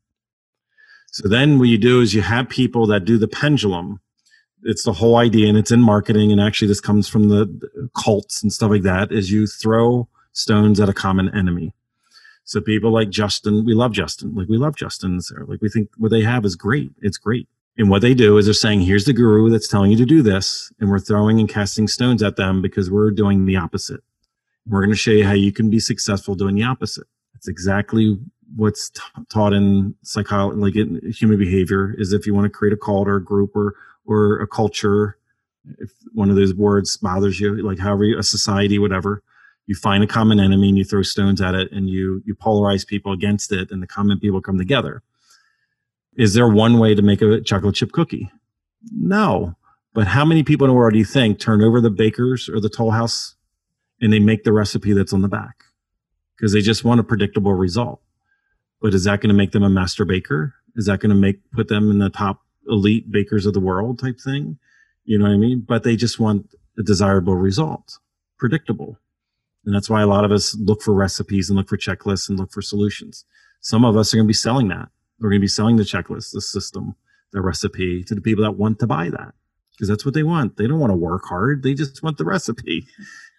So 1.11 1.29
then 1.29 1.59
what 1.59 1.69
you 1.69 1.79
do 1.79 2.01
is 2.01 2.15
you 2.15 2.23
have 2.23 2.49
people 2.49 2.87
that 2.87 3.05
do 3.05 3.19
the 3.19 3.27
pendulum 3.27 4.01
it's 4.63 4.85
the 4.85 4.93
whole 4.93 5.17
idea 5.17 5.49
and 5.49 5.59
it's 5.59 5.71
in 5.71 5.81
marketing 5.81 6.33
and 6.33 6.41
actually 6.41 6.69
this 6.69 6.81
comes 6.81 7.09
from 7.09 7.29
the 7.29 7.89
cults 7.97 8.43
and 8.43 8.53
stuff 8.53 8.71
like 8.71 8.83
that 8.83 9.13
is 9.13 9.31
you 9.31 9.47
throw 9.47 10.09
stones 10.33 10.81
at 10.81 10.89
a 10.89 10.95
common 10.95 11.35
enemy. 11.35 11.75
So 12.45 12.61
people 12.61 12.93
like 12.93 13.11
justin 13.11 13.65
we 13.65 13.75
love 13.75 13.93
justin. 13.93 14.35
Like 14.35 14.49
we 14.49 14.57
love 14.57 14.77
justin 14.77 15.21
like 15.47 15.61
we 15.61 15.69
think 15.69 15.91
what 15.97 16.11
they 16.11 16.23
have 16.23 16.45
is 16.45 16.57
great. 16.57 16.93
It's 17.03 17.19
great. 17.19 17.49
And 17.79 17.91
what 17.91 18.01
they 18.01 18.15
do 18.15 18.39
is 18.39 18.47
they're 18.47 18.55
saying 18.55 18.81
here's 18.81 19.05
the 19.05 19.13
guru 19.13 19.51
that's 19.51 19.69
telling 19.69 19.91
you 19.91 19.97
to 19.99 20.07
do 20.07 20.23
this 20.23 20.73
and 20.81 20.91
we're 20.91 20.99
throwing 20.99 21.39
and 21.39 21.49
casting 21.49 21.89
stones 21.89 22.23
at 22.23 22.37
them 22.37 22.63
because 22.63 22.91
we're 22.91 23.11
doing 23.11 23.45
the 23.45 23.57
opposite. 23.57 24.01
We're 24.67 24.81
going 24.81 24.91
to 24.91 24.97
show 24.97 25.13
you 25.13 25.25
how 25.25 25.33
you 25.33 25.53
can 25.53 25.71
be 25.71 25.79
successful 25.79 26.35
doing 26.35 26.57
the 26.57 26.65
opposite. 26.65 27.07
That's 27.35 27.47
exactly 27.47 28.19
what's 28.55 28.91
t- 28.91 29.01
taught 29.29 29.53
in 29.53 29.95
psychology, 30.03 30.59
like 30.59 30.77
in 30.77 31.13
human 31.13 31.39
behavior, 31.39 31.95
is 31.99 32.13
if 32.13 32.27
you 32.27 32.35
want 32.35 32.47
to 32.47 32.51
create 32.51 32.73
a 32.73 32.77
cult 32.77 33.09
or 33.09 33.17
a 33.17 33.25
group 33.25 33.55
or 33.55 33.75
or 34.07 34.41
a 34.41 34.47
culture, 34.47 35.19
if 35.79 35.91
one 36.13 36.31
of 36.31 36.37
those 36.37 36.55
words 36.55 36.97
bothers 36.97 37.41
you, 37.41 37.63
like 37.67 37.79
however 37.79 38.05
you, 38.05 38.19
a 38.19 38.23
society, 38.23 38.79
whatever, 38.79 39.23
you 39.67 39.75
find 39.75 40.05
a 40.05 40.07
common 40.07 40.39
enemy 40.39 40.69
and 40.69 40.79
you 40.79 40.85
throw 40.85 41.03
stones 41.03 41.41
at 41.41 41.55
it 41.55 41.71
and 41.73 41.91
you 41.91 42.23
you 42.25 42.35
polarize 42.35 42.87
people 42.87 43.13
against 43.13 43.53
it, 43.53 43.71
and 43.71 43.83
the 43.83 43.87
common 43.87 44.19
people 44.19 44.41
come 44.41 44.59
together. 44.59 45.03
Is 46.17 46.35
there 46.35 46.49
one 46.49 46.79
way 46.79 46.95
to 46.95 47.03
make 47.03 47.21
a 47.21 47.41
chocolate 47.41 47.75
chip 47.75 47.93
cookie? 47.93 48.31
No. 48.91 49.57
But 49.93 50.07
how 50.07 50.25
many 50.25 50.43
people 50.43 50.67
in 50.67 50.71
the 50.71 50.77
world 50.77 50.93
do 50.93 50.99
you 50.99 51.05
think 51.05 51.39
turn 51.39 51.63
over 51.63 51.81
the 51.81 51.91
bakers 51.91 52.49
or 52.49 52.61
the 52.61 52.69
toll 52.69 52.93
house 52.93 53.35
and 54.01 54.13
they 54.13 54.19
make 54.19 54.45
the 54.45 54.53
recipe 54.53 54.93
that's 54.93 55.13
on 55.13 55.23
the 55.23 55.29
back? 55.29 55.65
Because 56.37 56.53
they 56.53 56.61
just 56.61 56.85
want 56.85 57.01
a 57.01 57.05
predictable 57.05 57.55
result. 57.55 58.01
But 58.81 58.95
is 58.95 59.05
that 59.05 59.21
going 59.21 59.29
to 59.29 59.35
make 59.35 59.53
them 59.53 59.63
a 59.63 59.71
master 59.71 60.05
baker? 60.05 60.55
Is 60.75 60.87
that 60.87 61.01
going 61.01 61.11
to 61.11 61.17
make 61.17 61.51
put 61.51 61.69
them 61.69 61.91
in 61.91 61.99
the 61.99 62.11
top 62.11 62.46
elite 62.69 63.11
bakers 63.11 63.47
of 63.47 63.55
the 63.55 63.61
world 63.61 63.99
type 63.99 64.21
thing? 64.21 64.59
You 65.05 65.19
know 65.19 65.27
what 65.27 65.35
I 65.35 65.39
mean? 65.39 65.61
But 65.61 65.83
they 65.83 65.97
just 65.97 66.19
want 66.19 66.51
a 66.79 66.83
desirable 66.83 67.37
result, 67.37 67.99
predictable. 68.39 68.99
And 69.65 69.75
that's 69.75 69.91
why 69.91 70.03
a 70.03 70.07
lot 70.07 70.25
of 70.25 70.33
us 70.33 70.57
look 70.57 70.83
for 70.83 70.95
recipes 70.95 71.49
and 71.49 71.57
look 71.57 71.69
for 71.69 71.77
checklists 71.77 72.29
and 72.29 72.39
look 72.39 72.53
for 72.53 72.63
solutions. 72.63 73.25
Some 73.61 73.85
of 73.85 73.97
us 73.97 74.13
are 74.13 74.17
going 74.17 74.27
to 74.27 74.29
be 74.29 74.35
selling 74.35 74.69
that. 74.69 74.89
We're 75.19 75.31
going 75.31 75.41
to 75.41 75.45
be 75.45 75.49
selling 75.49 75.77
the 75.77 75.83
checklist, 75.83 76.33
the 76.33 76.41
system, 76.41 76.95
the 77.33 77.41
recipe 77.41 78.05
to 78.05 78.15
the 78.15 78.21
people 78.21 78.45
that 78.45 78.53
want 78.53 78.79
to 78.81 78.87
buy 78.87 79.11
that 79.11 79.35
because 79.73 79.89
that's 79.89 80.05
what 80.05 80.15
they 80.15 80.23
want. 80.23 80.57
They 80.57 80.67
don't 80.67 80.79
want 80.79 80.91
to 80.91 80.97
work 80.97 81.25
hard. 81.29 81.63
They 81.63 81.75
just 81.75 82.03
want 82.03 82.19
the 82.19 82.25
recipe. 82.25 82.87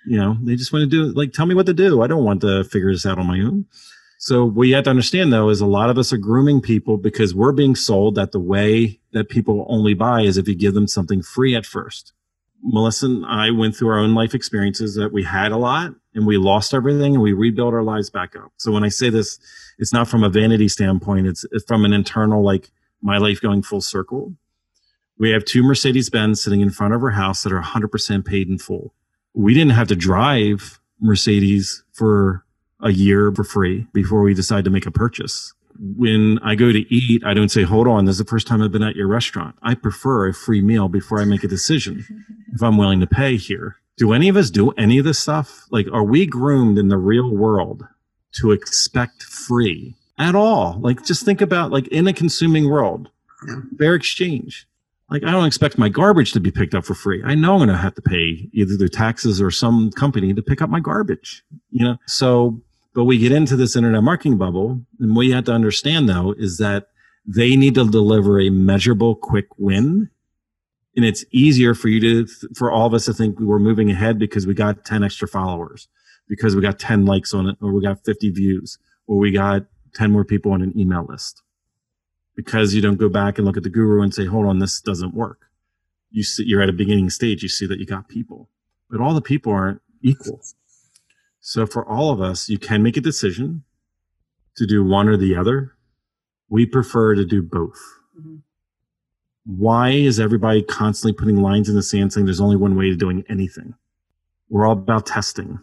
You 0.06 0.18
know, 0.18 0.38
they 0.42 0.56
just 0.56 0.72
want 0.72 0.84
to 0.84 0.88
do. 0.88 1.14
Like, 1.14 1.34
tell 1.34 1.46
me 1.46 1.56
what 1.56 1.66
to 1.66 1.74
do. 1.74 2.02
I 2.02 2.08
don't 2.08 2.24
want 2.24 2.42
to 2.42 2.64
figure 2.64 2.92
this 2.92 3.06
out 3.06 3.20
on 3.20 3.28
my 3.28 3.40
own. 3.40 3.66
So 4.18 4.46
what 4.46 4.68
you 4.68 4.76
have 4.76 4.86
to 4.86 4.90
understand 4.90 5.32
though 5.32 5.50
is 5.50 5.62
a 5.62 5.66
lot 5.66 5.90
of 5.90 5.98
us 5.98 6.12
are 6.12 6.18
grooming 6.18 6.62
people 6.62 6.98
because 6.98 7.36
we're 7.36 7.52
being 7.52 7.76
sold 7.76 8.16
that 8.16 8.32
the 8.32 8.40
way 8.40 9.00
that 9.14 9.30
people 9.30 9.66
only 9.70 9.94
buy 9.94 10.22
is 10.22 10.38
if 10.38 10.48
you 10.48 10.56
give 10.56 10.74
them 10.74 10.88
something 10.88 11.22
free 11.22 11.56
at 11.56 11.66
first. 11.66 12.14
Melissa 12.64 13.06
and 13.06 13.26
I 13.26 13.52
went 13.52 13.76
through 13.76 13.90
our 13.90 14.00
own 14.00 14.16
life 14.16 14.34
experiences 14.34 14.96
that 14.96 15.14
we 15.14 15.24
had 15.24 15.52
a 15.52 15.58
lot 15.58 15.94
and 16.16 16.26
we 16.26 16.38
lost 16.38 16.74
everything 16.74 17.14
and 17.14 17.22
we 17.22 17.34
rebuilt 17.34 17.74
our 17.74 17.84
lives 17.84 18.10
back 18.10 18.36
up. 18.36 18.52
So 18.58 18.72
when 18.72 18.84
I 18.84 18.90
say 18.90 19.10
this, 19.10 19.40
it's 19.78 19.94
not 19.94 20.08
from 20.08 20.24
a 20.24 20.30
vanity 20.30 20.68
standpoint. 20.68 21.28
It's, 21.28 21.46
from 21.68 21.86
an 21.86 21.94
internal, 21.94 22.44
like 22.44 22.72
my 23.02 23.20
life 23.20 23.40
going 23.40 23.62
full 23.62 23.82
circle. 23.82 24.36
We 25.20 25.30
have 25.32 25.46
two 25.46 25.64
Mercedes 25.64 26.10
Benz 26.10 26.42
sitting 26.42 26.62
in 26.62 26.72
front 26.72 26.96
of 26.96 27.04
our 27.04 27.12
house 27.12 27.44
that 27.44 27.54
are 27.54 27.62
100% 27.62 28.26
paid 28.26 28.50
in 28.50 28.58
full. 28.58 28.94
We 29.34 29.54
didn't 29.54 29.72
have 29.74 29.88
to 29.90 29.96
drive 29.96 30.80
Mercedes 31.00 31.84
for 31.94 32.44
a 32.82 32.92
year 32.92 33.32
for 33.32 33.44
free 33.44 33.88
before 33.94 34.22
we 34.22 34.34
decide 34.34 34.64
to 34.66 34.70
make 34.70 34.86
a 34.86 34.92
purchase. 34.92 35.54
When 35.80 36.40
I 36.40 36.56
go 36.56 36.72
to 36.72 36.94
eat, 36.94 37.24
I 37.24 37.34
don't 37.34 37.50
say, 37.50 37.64
hold 37.64 37.88
on, 37.88 38.06
this 38.06 38.14
is 38.14 38.20
the 38.20 38.26
first 38.26 38.48
time 38.48 38.62
I've 38.62 38.72
been 38.72 38.84
at 38.84 38.96
your 38.96 39.08
restaurant. 39.08 39.56
I 39.62 39.76
prefer 39.76 40.28
a 40.28 40.34
free 40.34 40.62
meal 40.62 40.88
before 40.88 41.20
I 41.20 41.26
make 41.26 41.44
a 41.44 41.48
decision 41.48 42.06
if 42.54 42.64
I'm 42.64 42.78
willing 42.78 43.00
to 43.00 43.08
pay 43.08 43.38
here. 43.38 43.78
Do 43.98 44.14
any 44.14 44.30
of 44.30 44.38
us 44.38 44.50
do 44.50 44.72
any 44.72 45.00
of 45.00 45.06
this 45.06 45.20
stuff? 45.20 45.66
Like, 45.72 45.88
are 45.92 46.04
we 46.04 46.26
groomed 46.26 46.78
in 46.78 46.88
the 46.88 46.98
real 46.98 47.36
world 47.36 47.88
to 48.34 48.52
expect 48.52 49.24
free 49.24 49.96
at 50.20 50.36
all? 50.36 50.80
Like, 50.80 51.04
just 51.04 51.26
think 51.26 51.42
about 51.42 51.72
like 51.72 51.88
in 51.88 52.08
a 52.08 52.14
consuming 52.14 52.70
world, 52.70 53.10
fair 53.78 53.96
exchange. 53.96 54.68
Like, 55.10 55.24
I 55.24 55.32
don't 55.32 55.46
expect 55.46 55.78
my 55.78 55.90
garbage 55.90 56.34
to 56.34 56.40
be 56.40 56.52
picked 56.52 56.76
up 56.76 56.84
for 56.84 56.94
free. 56.94 57.24
I 57.24 57.34
know 57.34 57.54
I'm 57.54 57.60
going 57.60 57.70
to 57.70 57.78
have 57.78 57.96
to 57.96 58.02
pay 58.02 58.50
either 58.52 58.76
the 58.76 58.90
taxes 58.90 59.42
or 59.42 59.50
some 59.52 59.90
company 59.92 60.34
to 60.34 60.42
pick 60.42 60.62
up 60.62 60.70
my 60.70 60.82
garbage, 60.82 61.44
you 61.72 61.86
know? 61.86 61.98
So, 62.08 62.62
but 62.98 63.04
we 63.04 63.20
get 63.20 63.32
into 63.32 63.56
this 63.56 63.76
internet 63.76 64.02
marketing 64.02 64.40
bubble. 64.40 64.82
And 65.00 65.16
what 65.16 65.28
you 65.28 65.36
have 65.36 65.44
to 65.44 65.52
understand 65.52 66.10
though 66.10 66.34
is 66.36 66.58
that 66.58 66.88
they 67.28 67.56
need 67.56 67.76
to 67.76 67.88
deliver 67.88 68.40
a 68.42 68.50
measurable, 68.50 69.14
quick 69.14 69.46
win. 69.60 70.10
And 70.96 71.06
it's 71.06 71.24
easier 71.30 71.76
for 71.76 71.90
you 71.90 72.00
to, 72.00 72.48
for 72.56 72.72
all 72.72 72.88
of 72.88 72.96
us 72.96 73.06
to 73.06 73.14
think 73.14 73.40
we're 73.40 73.60
moving 73.60 73.92
ahead 73.92 74.18
because 74.18 74.48
we 74.48 74.56
got 74.56 74.84
10 74.84 75.04
extra 75.04 75.28
followers, 75.28 75.88
because 76.28 76.56
we 76.56 76.62
got 76.64 76.80
10 76.80 77.06
likes 77.06 77.36
on 77.36 77.48
it, 77.48 77.58
or 77.62 77.72
we 77.72 77.84
got 77.84 78.04
50 78.04 78.32
views, 78.32 78.80
or 79.06 79.18
we 79.18 79.32
got 79.32 79.68
10 79.94 80.10
more 80.10 80.26
people 80.26 80.52
on 80.52 80.64
an 80.64 80.74
email 80.76 81.06
list 81.08 81.44
because 82.36 82.74
you 82.74 82.82
don't 82.82 82.98
go 82.98 83.10
back 83.10 83.38
and 83.38 83.46
look 83.46 83.58
at 83.58 83.62
the 83.62 83.70
guru 83.70 84.02
and 84.02 84.12
say, 84.12 84.26
hold 84.26 84.48
on, 84.48 84.58
this 84.58 84.82
doesn't 84.82 85.14
work. 85.14 85.42
You 86.10 86.24
see, 86.24 86.46
you're 86.48 86.64
at 86.64 86.70
a 86.70 86.74
beginning 86.74 87.12
stage. 87.12 87.44
You 87.44 87.50
see 87.50 87.68
that 87.68 87.78
you 87.78 87.86
got 87.86 88.10
people, 88.10 88.50
but 88.90 89.00
all 89.00 89.14
the 89.14 89.22
people 89.22 89.54
aren't 89.54 89.82
equal. 90.02 90.42
So 91.48 91.66
for 91.66 91.88
all 91.88 92.12
of 92.12 92.20
us, 92.20 92.50
you 92.50 92.60
can 92.60 92.84
make 92.84 92.98
a 92.98 93.02
decision 93.02 93.64
to 94.58 94.68
do 94.68 94.84
one 94.84 95.08
or 95.08 95.16
the 95.16 95.34
other. 95.34 95.72
We 96.50 96.66
prefer 96.66 97.16
to 97.16 97.24
do 97.24 97.42
both. 97.42 97.80
Mhm. 98.20 98.42
Why 99.46 99.92
is 99.92 100.20
everybody 100.20 100.62
constantly 100.62 101.14
putting 101.14 101.42
lines 101.42 101.70
in 101.70 101.76
the 101.76 101.82
sand 101.82 102.12
saying 102.12 102.26
there's 102.26 102.42
only 102.42 102.58
one 102.58 102.76
way 102.76 102.90
to 102.90 102.98
doing 102.98 103.24
anything? 103.30 103.76
We're 104.50 104.66
all 104.66 104.74
about 104.74 105.06
testing. 105.06 105.60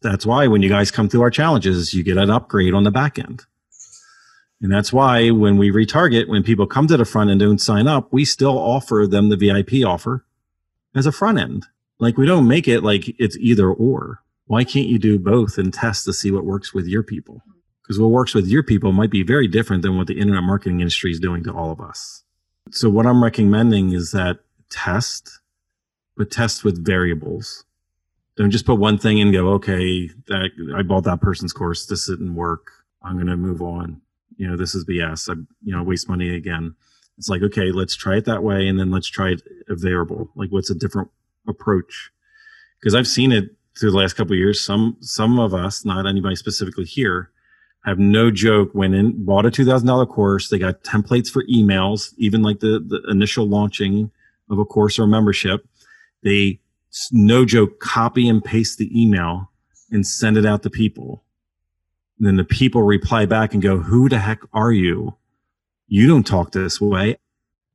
That's 0.00 0.24
why 0.24 0.46
when 0.46 0.62
you 0.62 0.68
guys 0.68 0.92
come 0.92 1.08
through 1.08 1.22
our 1.22 1.30
challenges, 1.30 1.92
you 1.92 2.04
get 2.04 2.16
an 2.16 2.30
upgrade 2.30 2.72
on 2.72 2.84
the 2.84 2.92
back 2.92 3.18
end. 3.18 3.46
And 4.60 4.70
that's 4.70 4.92
why 4.92 5.30
when 5.30 5.56
we 5.56 5.72
retarget, 5.72 6.28
when 6.28 6.44
people 6.44 6.68
come 6.68 6.86
to 6.86 6.96
the 6.96 7.04
front 7.04 7.30
and 7.30 7.40
don't 7.40 7.60
sign 7.60 7.88
up, 7.88 8.12
we 8.12 8.24
still 8.24 8.56
offer 8.56 9.08
them 9.08 9.28
the 9.28 9.36
VIP 9.36 9.84
offer 9.84 10.24
as 10.94 11.04
a 11.04 11.10
front 11.10 11.40
end. 11.40 11.66
Like 11.98 12.16
we 12.16 12.26
don't 12.26 12.46
make 12.46 12.68
it 12.68 12.84
like 12.84 13.12
it's 13.18 13.36
either 13.38 13.68
or. 13.68 14.20
Why 14.46 14.64
can't 14.64 14.88
you 14.88 14.98
do 14.98 15.18
both 15.18 15.58
and 15.58 15.72
test 15.72 16.04
to 16.04 16.12
see 16.12 16.30
what 16.30 16.44
works 16.44 16.74
with 16.74 16.86
your 16.86 17.02
people? 17.02 17.42
Because 17.82 17.98
what 17.98 18.10
works 18.10 18.34
with 18.34 18.46
your 18.46 18.62
people 18.62 18.92
might 18.92 19.10
be 19.10 19.22
very 19.22 19.48
different 19.48 19.82
than 19.82 19.96
what 19.96 20.06
the 20.06 20.18
internet 20.18 20.42
marketing 20.42 20.80
industry 20.80 21.10
is 21.10 21.20
doing 21.20 21.44
to 21.44 21.52
all 21.52 21.70
of 21.70 21.80
us. 21.80 22.22
So 22.70 22.88
what 22.88 23.06
I'm 23.06 23.22
recommending 23.22 23.92
is 23.92 24.12
that 24.12 24.40
test, 24.70 25.40
but 26.16 26.30
test 26.30 26.64
with 26.64 26.84
variables. 26.84 27.64
Don't 28.36 28.50
just 28.50 28.66
put 28.66 28.78
one 28.78 28.98
thing 28.98 29.20
and 29.20 29.32
go, 29.32 29.50
okay, 29.50 30.08
that, 30.26 30.50
I 30.76 30.82
bought 30.82 31.04
that 31.04 31.20
person's 31.20 31.52
course. 31.52 31.86
This 31.86 32.06
didn't 32.06 32.34
work. 32.34 32.70
I'm 33.02 33.14
going 33.14 33.26
to 33.26 33.36
move 33.36 33.62
on 33.62 34.00
you 34.36 34.48
know 34.48 34.56
this 34.56 34.74
is 34.74 34.84
bs 34.84 35.30
i 35.30 35.34
you 35.62 35.74
know 35.74 35.82
waste 35.82 36.08
money 36.08 36.34
again 36.34 36.74
it's 37.18 37.28
like 37.28 37.42
okay 37.42 37.70
let's 37.72 37.94
try 37.94 38.16
it 38.16 38.24
that 38.24 38.42
way 38.42 38.66
and 38.66 38.78
then 38.78 38.90
let's 38.90 39.08
try 39.08 39.30
it 39.30 39.42
a 39.68 39.74
variable 39.74 40.30
like 40.34 40.50
what's 40.50 40.70
a 40.70 40.74
different 40.74 41.08
approach 41.48 42.10
because 42.80 42.94
i've 42.94 43.06
seen 43.06 43.32
it 43.32 43.50
through 43.78 43.90
the 43.90 43.96
last 43.96 44.14
couple 44.14 44.32
of 44.32 44.38
years 44.38 44.60
some 44.60 44.96
some 45.00 45.38
of 45.38 45.54
us 45.54 45.84
not 45.84 46.06
anybody 46.06 46.36
specifically 46.36 46.84
here 46.84 47.30
have 47.84 47.98
no 47.98 48.30
joke 48.30 48.74
went 48.74 48.94
in 48.94 49.24
bought 49.24 49.46
a 49.46 49.50
$2000 49.50 50.08
course 50.08 50.48
they 50.48 50.58
got 50.58 50.82
templates 50.84 51.30
for 51.30 51.44
emails 51.44 52.14
even 52.16 52.42
like 52.42 52.60
the, 52.60 52.84
the 52.86 53.02
initial 53.10 53.46
launching 53.46 54.10
of 54.50 54.58
a 54.58 54.64
course 54.64 54.98
or 54.98 55.04
a 55.04 55.08
membership 55.08 55.66
they 56.22 56.58
no 57.12 57.44
joke 57.44 57.80
copy 57.80 58.28
and 58.28 58.44
paste 58.44 58.78
the 58.78 58.90
email 59.00 59.50
and 59.90 60.06
send 60.06 60.36
it 60.36 60.46
out 60.46 60.62
to 60.62 60.70
people 60.70 61.24
and 62.18 62.26
then 62.26 62.36
the 62.36 62.44
people 62.44 62.82
reply 62.82 63.26
back 63.26 63.52
and 63.52 63.62
go, 63.62 63.78
Who 63.78 64.08
the 64.08 64.18
heck 64.18 64.40
are 64.52 64.72
you? 64.72 65.16
You 65.88 66.06
don't 66.06 66.26
talk 66.26 66.52
this 66.52 66.80
way. 66.80 67.16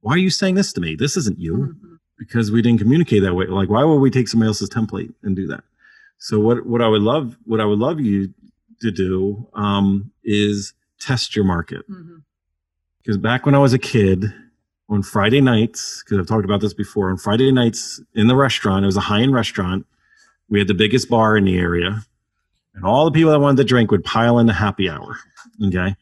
Why 0.02 0.14
are 0.14 0.18
you 0.18 0.30
saying 0.30 0.56
this 0.56 0.72
to 0.74 0.82
me? 0.82 0.96
This 0.96 1.18
isn't 1.18 1.40
you. 1.40 1.76
Mhm. 1.76 2.00
Because 2.18 2.52
we 2.52 2.62
didn't 2.62 2.80
communicate 2.80 3.22
that 3.24 3.36
way. 3.36 3.46
Like, 3.48 3.70
why 3.70 3.84
would 3.84 4.00
we 4.00 4.10
take 4.10 4.28
somebody 4.28 4.48
else's 4.48 4.70
template 4.70 5.14
and 5.24 5.36
do 5.36 5.48
that? 5.48 5.64
So 6.20 6.40
what 6.40 6.66
what 6.66 6.82
I 6.82 6.88
would 6.88 7.02
love 7.02 7.38
what 7.46 7.60
I 7.60 7.66
would 7.66 7.80
love 7.80 8.00
you 8.00 8.34
to 8.82 8.92
do 8.92 9.48
um, 9.54 10.12
is 10.24 10.74
test 11.00 11.36
your 11.36 11.46
market. 11.46 11.86
Because 13.02 13.18
back 13.18 13.46
when 13.46 13.56
I 13.56 13.60
was 13.60 13.74
a 13.74 13.80
kid, 13.80 14.34
on 14.90 15.04
Friday 15.04 15.42
nights, 15.42 16.04
because 16.04 16.20
I've 16.20 16.28
talked 16.28 16.46
about 16.46 16.62
this 16.62 16.74
before, 16.74 17.10
on 17.10 17.18
Friday 17.18 17.52
nights 17.52 18.02
in 18.16 18.28
the 18.28 18.36
restaurant, 18.36 18.84
it 18.84 18.88
was 18.88 18.98
a 18.98 19.02
high 19.02 19.22
end 19.22 19.34
restaurant. 19.34 19.86
We 20.50 20.60
had 20.60 20.68
the 20.68 20.74
biggest 20.74 21.10
bar 21.10 21.38
in 21.38 21.46
the 21.46 21.58
area 21.58 22.04
and 22.74 22.86
all 22.86 23.06
the 23.06 23.12
people 23.12 23.32
that 23.32 23.40
wanted 23.40 23.58
to 23.58 23.64
drink 23.64 23.92
would 23.92 24.04
pile 24.04 24.40
in 24.40 24.48
the 24.48 24.54
happy 24.54 24.90
hour. 24.90 25.18
Okay. 25.64 25.96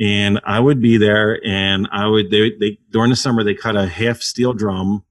And 0.00 0.40
I 0.44 0.60
would 0.60 0.80
be 0.80 0.96
there 0.96 1.44
and 1.44 1.88
I 1.92 2.06
would, 2.06 2.30
they, 2.30 2.52
they, 2.58 2.78
during 2.90 3.10
the 3.10 3.16
summer, 3.16 3.44
they 3.44 3.54
cut 3.54 3.76
a 3.76 3.86
half 3.86 4.22
steel 4.22 4.52
drum 4.52 5.04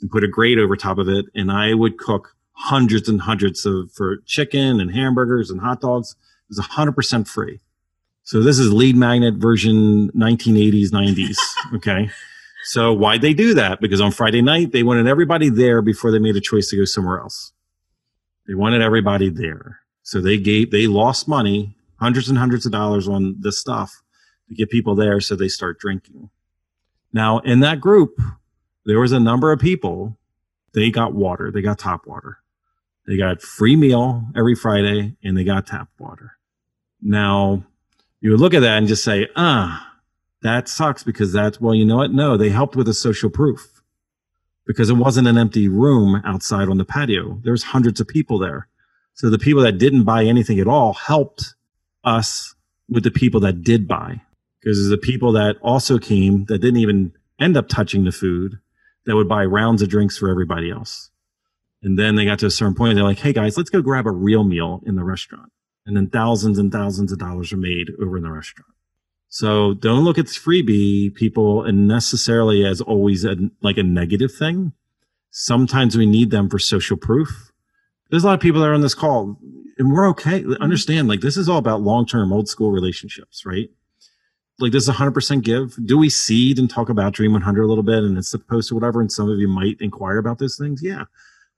and 0.00 0.10
put 0.10 0.22
a 0.22 0.28
grate 0.28 0.58
over 0.58 0.76
top 0.76 0.98
of 0.98 1.08
it. 1.08 1.26
And 1.34 1.50
I 1.50 1.74
would 1.74 1.98
cook 1.98 2.36
hundreds 2.60 3.08
and 3.08 3.20
hundreds 3.22 3.64
of, 3.64 3.90
for 3.92 4.18
chicken 4.26 4.80
and 4.80 4.94
hamburgers 4.94 5.50
and 5.50 5.60
hot 5.60 5.80
dogs. 5.80 6.12
It 6.12 6.50
was 6.50 6.58
a 6.58 6.62
hundred 6.62 6.92
percent 6.92 7.26
free. 7.26 7.60
So 8.22 8.42
this 8.42 8.58
is 8.58 8.72
lead 8.72 8.96
magnet 8.96 9.34
version 9.34 10.10
1980s, 10.10 10.90
90s. 10.90 11.36
Okay. 11.74 12.10
So 12.64 12.92
why'd 12.92 13.22
they 13.22 13.32
do 13.32 13.54
that? 13.54 13.80
Because 13.80 14.00
on 14.00 14.12
Friday 14.12 14.42
night, 14.42 14.72
they 14.72 14.82
wanted 14.82 15.06
everybody 15.06 15.48
there 15.48 15.80
before 15.80 16.10
they 16.10 16.18
made 16.18 16.36
a 16.36 16.40
choice 16.40 16.68
to 16.68 16.76
go 16.76 16.84
somewhere 16.84 17.18
else. 17.18 17.52
They 18.46 18.54
wanted 18.54 18.82
everybody 18.82 19.30
there. 19.30 19.80
So 20.02 20.20
they 20.20 20.36
gave 20.36 20.70
they 20.70 20.86
lost 20.86 21.26
money, 21.26 21.76
hundreds 21.96 22.28
and 22.28 22.36
hundreds 22.36 22.66
of 22.66 22.72
dollars 22.72 23.08
on 23.08 23.36
this 23.40 23.58
stuff 23.58 24.02
to 24.48 24.54
get 24.54 24.68
people 24.68 24.94
there 24.94 25.20
so 25.20 25.36
they 25.36 25.48
start 25.48 25.78
drinking. 25.78 26.28
Now, 27.12 27.38
in 27.38 27.60
that 27.60 27.80
group, 27.80 28.20
there 28.84 29.00
was 29.00 29.12
a 29.12 29.20
number 29.20 29.52
of 29.52 29.60
people, 29.60 30.18
they 30.74 30.90
got 30.90 31.14
water, 31.14 31.50
they 31.50 31.62
got 31.62 31.78
top 31.78 32.06
water. 32.06 32.38
They 33.06 33.16
got 33.16 33.42
free 33.42 33.76
meal 33.76 34.24
every 34.36 34.54
Friday 34.54 35.16
and 35.22 35.36
they 35.36 35.44
got 35.44 35.66
tap 35.66 35.88
water. 35.98 36.32
Now, 37.02 37.64
you 38.20 38.30
would 38.30 38.40
look 38.40 38.54
at 38.54 38.60
that 38.60 38.78
and 38.78 38.86
just 38.86 39.04
say, 39.04 39.28
ah, 39.36 39.96
that 40.42 40.68
sucks 40.68 41.02
because 41.02 41.32
that's, 41.32 41.60
well, 41.60 41.74
you 41.74 41.84
know 41.84 41.96
what? 41.96 42.12
No, 42.12 42.36
they 42.36 42.50
helped 42.50 42.76
with 42.76 42.88
a 42.88 42.94
social 42.94 43.30
proof 43.30 43.82
because 44.66 44.90
it 44.90 44.94
wasn't 44.94 45.28
an 45.28 45.38
empty 45.38 45.68
room 45.68 46.22
outside 46.24 46.68
on 46.68 46.78
the 46.78 46.84
patio. 46.84 47.40
There's 47.42 47.64
hundreds 47.64 48.00
of 48.00 48.08
people 48.08 48.38
there. 48.38 48.68
So 49.14 49.28
the 49.28 49.38
people 49.38 49.62
that 49.62 49.78
didn't 49.78 50.04
buy 50.04 50.24
anything 50.24 50.60
at 50.60 50.68
all 50.68 50.92
helped 50.92 51.54
us 52.04 52.54
with 52.88 53.04
the 53.04 53.10
people 53.10 53.40
that 53.40 53.62
did 53.62 53.88
buy 53.88 54.20
because 54.60 54.88
the 54.88 54.98
people 54.98 55.32
that 55.32 55.56
also 55.62 55.98
came 55.98 56.44
that 56.46 56.58
didn't 56.58 56.80
even 56.80 57.12
end 57.38 57.56
up 57.56 57.68
touching 57.68 58.04
the 58.04 58.12
food 58.12 58.58
that 59.06 59.16
would 59.16 59.28
buy 59.28 59.44
rounds 59.44 59.82
of 59.82 59.88
drinks 59.88 60.18
for 60.18 60.28
everybody 60.28 60.70
else. 60.70 61.09
And 61.82 61.98
then 61.98 62.16
they 62.16 62.24
got 62.24 62.38
to 62.40 62.46
a 62.46 62.50
certain 62.50 62.74
point, 62.74 62.94
they're 62.94 63.04
like, 63.04 63.18
hey 63.18 63.32
guys, 63.32 63.56
let's 63.56 63.70
go 63.70 63.80
grab 63.80 64.06
a 64.06 64.10
real 64.10 64.44
meal 64.44 64.82
in 64.86 64.96
the 64.96 65.04
restaurant. 65.04 65.50
And 65.86 65.96
then 65.96 66.08
thousands 66.08 66.58
and 66.58 66.70
thousands 66.70 67.10
of 67.10 67.18
dollars 67.18 67.52
are 67.52 67.56
made 67.58 67.90
over 68.00 68.16
in 68.16 68.22
the 68.22 68.30
restaurant. 68.30 68.70
So 69.28 69.74
don't 69.74 70.04
look 70.04 70.18
at 70.18 70.26
the 70.26 70.32
freebie 70.32 71.14
people 71.14 71.64
and 71.64 71.86
necessarily 71.88 72.66
as 72.66 72.80
always 72.80 73.24
a, 73.24 73.36
like 73.62 73.78
a 73.78 73.82
negative 73.82 74.32
thing. 74.32 74.72
Sometimes 75.30 75.96
we 75.96 76.06
need 76.06 76.30
them 76.30 76.50
for 76.50 76.58
social 76.58 76.96
proof. 76.96 77.52
There's 78.10 78.24
a 78.24 78.26
lot 78.26 78.34
of 78.34 78.40
people 78.40 78.60
that 78.60 78.66
are 78.66 78.74
on 78.74 78.82
this 78.82 78.94
call 78.94 79.38
and 79.78 79.92
we're 79.92 80.08
okay. 80.10 80.42
Mm-hmm. 80.42 80.62
Understand, 80.62 81.08
like 81.08 81.20
this 81.20 81.36
is 81.36 81.48
all 81.48 81.58
about 81.58 81.80
long-term 81.80 82.32
old 82.32 82.48
school 82.48 82.70
relationships, 82.70 83.46
right? 83.46 83.70
Like 84.58 84.72
this 84.72 84.86
is 84.86 84.94
100% 84.94 85.42
give. 85.42 85.74
Do 85.86 85.96
we 85.96 86.10
seed 86.10 86.58
and 86.58 86.68
talk 86.68 86.90
about 86.90 87.14
Dream 87.14 87.32
100 87.32 87.62
a 87.62 87.66
little 87.66 87.82
bit 87.82 88.04
and 88.04 88.18
it's 88.18 88.28
supposed 88.28 88.68
to 88.68 88.74
whatever? 88.74 89.00
And 89.00 89.10
some 89.10 89.30
of 89.30 89.38
you 89.38 89.48
might 89.48 89.80
inquire 89.80 90.18
about 90.18 90.38
those 90.38 90.56
things. 90.56 90.82
Yeah. 90.82 91.04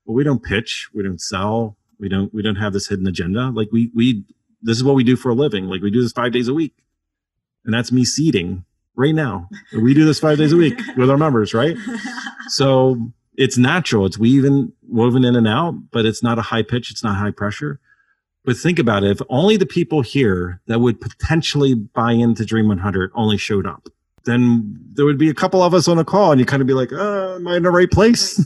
But 0.06 0.12
we 0.12 0.25
don't 0.25 0.42
pitch. 0.42 0.88
We 0.94 1.02
don't 1.02 1.21
sell. 1.21 1.76
We 1.99 2.09
don't, 2.09 2.32
we 2.35 2.42
don't 2.42 2.56
have 2.56 2.73
this 2.73 2.88
hidden 2.88 3.06
agenda. 3.06 3.50
Like 3.50 3.68
we, 3.73 3.90
we, 3.94 4.25
this 4.61 4.76
is 4.76 4.85
what 4.85 4.97
we 4.97 5.04
do 5.04 5.16
for 5.16 5.30
a 5.30 5.35
living. 5.35 5.66
Like 5.66 5.82
we 5.82 5.90
do 5.90 6.02
this 6.02 6.12
five 6.12 6.32
days 6.32 6.49
a 6.49 6.54
week 6.54 6.75
and 7.64 7.73
that's 7.73 7.92
me 7.92 8.04
seeding 8.04 8.64
right 8.97 9.14
now. 9.14 9.49
We 9.73 9.94
do 9.94 10.04
this 10.04 10.21
five 10.21 10.38
days 10.38 10.52
a 10.52 10.56
week 10.56 10.78
with 10.97 11.11
our 11.11 11.18
members, 11.18 11.54
right? 11.54 11.76
So 12.49 13.12
it's 13.37 13.56
natural. 13.56 14.04
It's 14.04 14.18
weaving, 14.18 14.73
woven 14.88 15.25
in 15.25 15.37
and 15.37 15.49
out, 15.49 15.75
but 15.90 16.04
it's 16.04 16.23
not 16.23 16.38
a 16.38 16.42
high 16.42 16.62
pitch. 16.62 16.90
It's 16.90 17.02
not 17.02 17.16
high 17.16 17.30
pressure. 17.30 17.80
But 18.44 18.56
think 18.56 18.78
about 18.78 19.04
it. 19.04 19.12
If 19.12 19.21
only 19.30 19.56
the 19.56 19.64
people 19.64 20.02
here 20.02 20.61
that 20.66 20.80
would 20.80 21.00
potentially 21.00 21.75
buy 21.75 22.12
into 22.12 22.44
Dream 22.44 22.68
100 22.68 23.12
only 23.14 23.38
showed 23.38 23.64
up, 23.64 23.88
then 24.25 24.78
there 24.92 25.06
would 25.06 25.18
be 25.18 25.30
a 25.30 25.35
couple 25.35 25.62
of 25.62 25.73
us 25.73 25.88
on 25.88 25.99
a 25.99 26.04
call 26.04 26.32
and 26.32 26.40
you 26.40 26.44
kind 26.44 26.61
of 26.61 26.66
be 26.66 26.75
like, 26.75 26.90
oh, 26.92 27.37
am 27.37 27.47
I 27.47 27.56
in 27.56 27.62
the 27.62 27.71
right 27.71 27.90
place? 27.90 28.44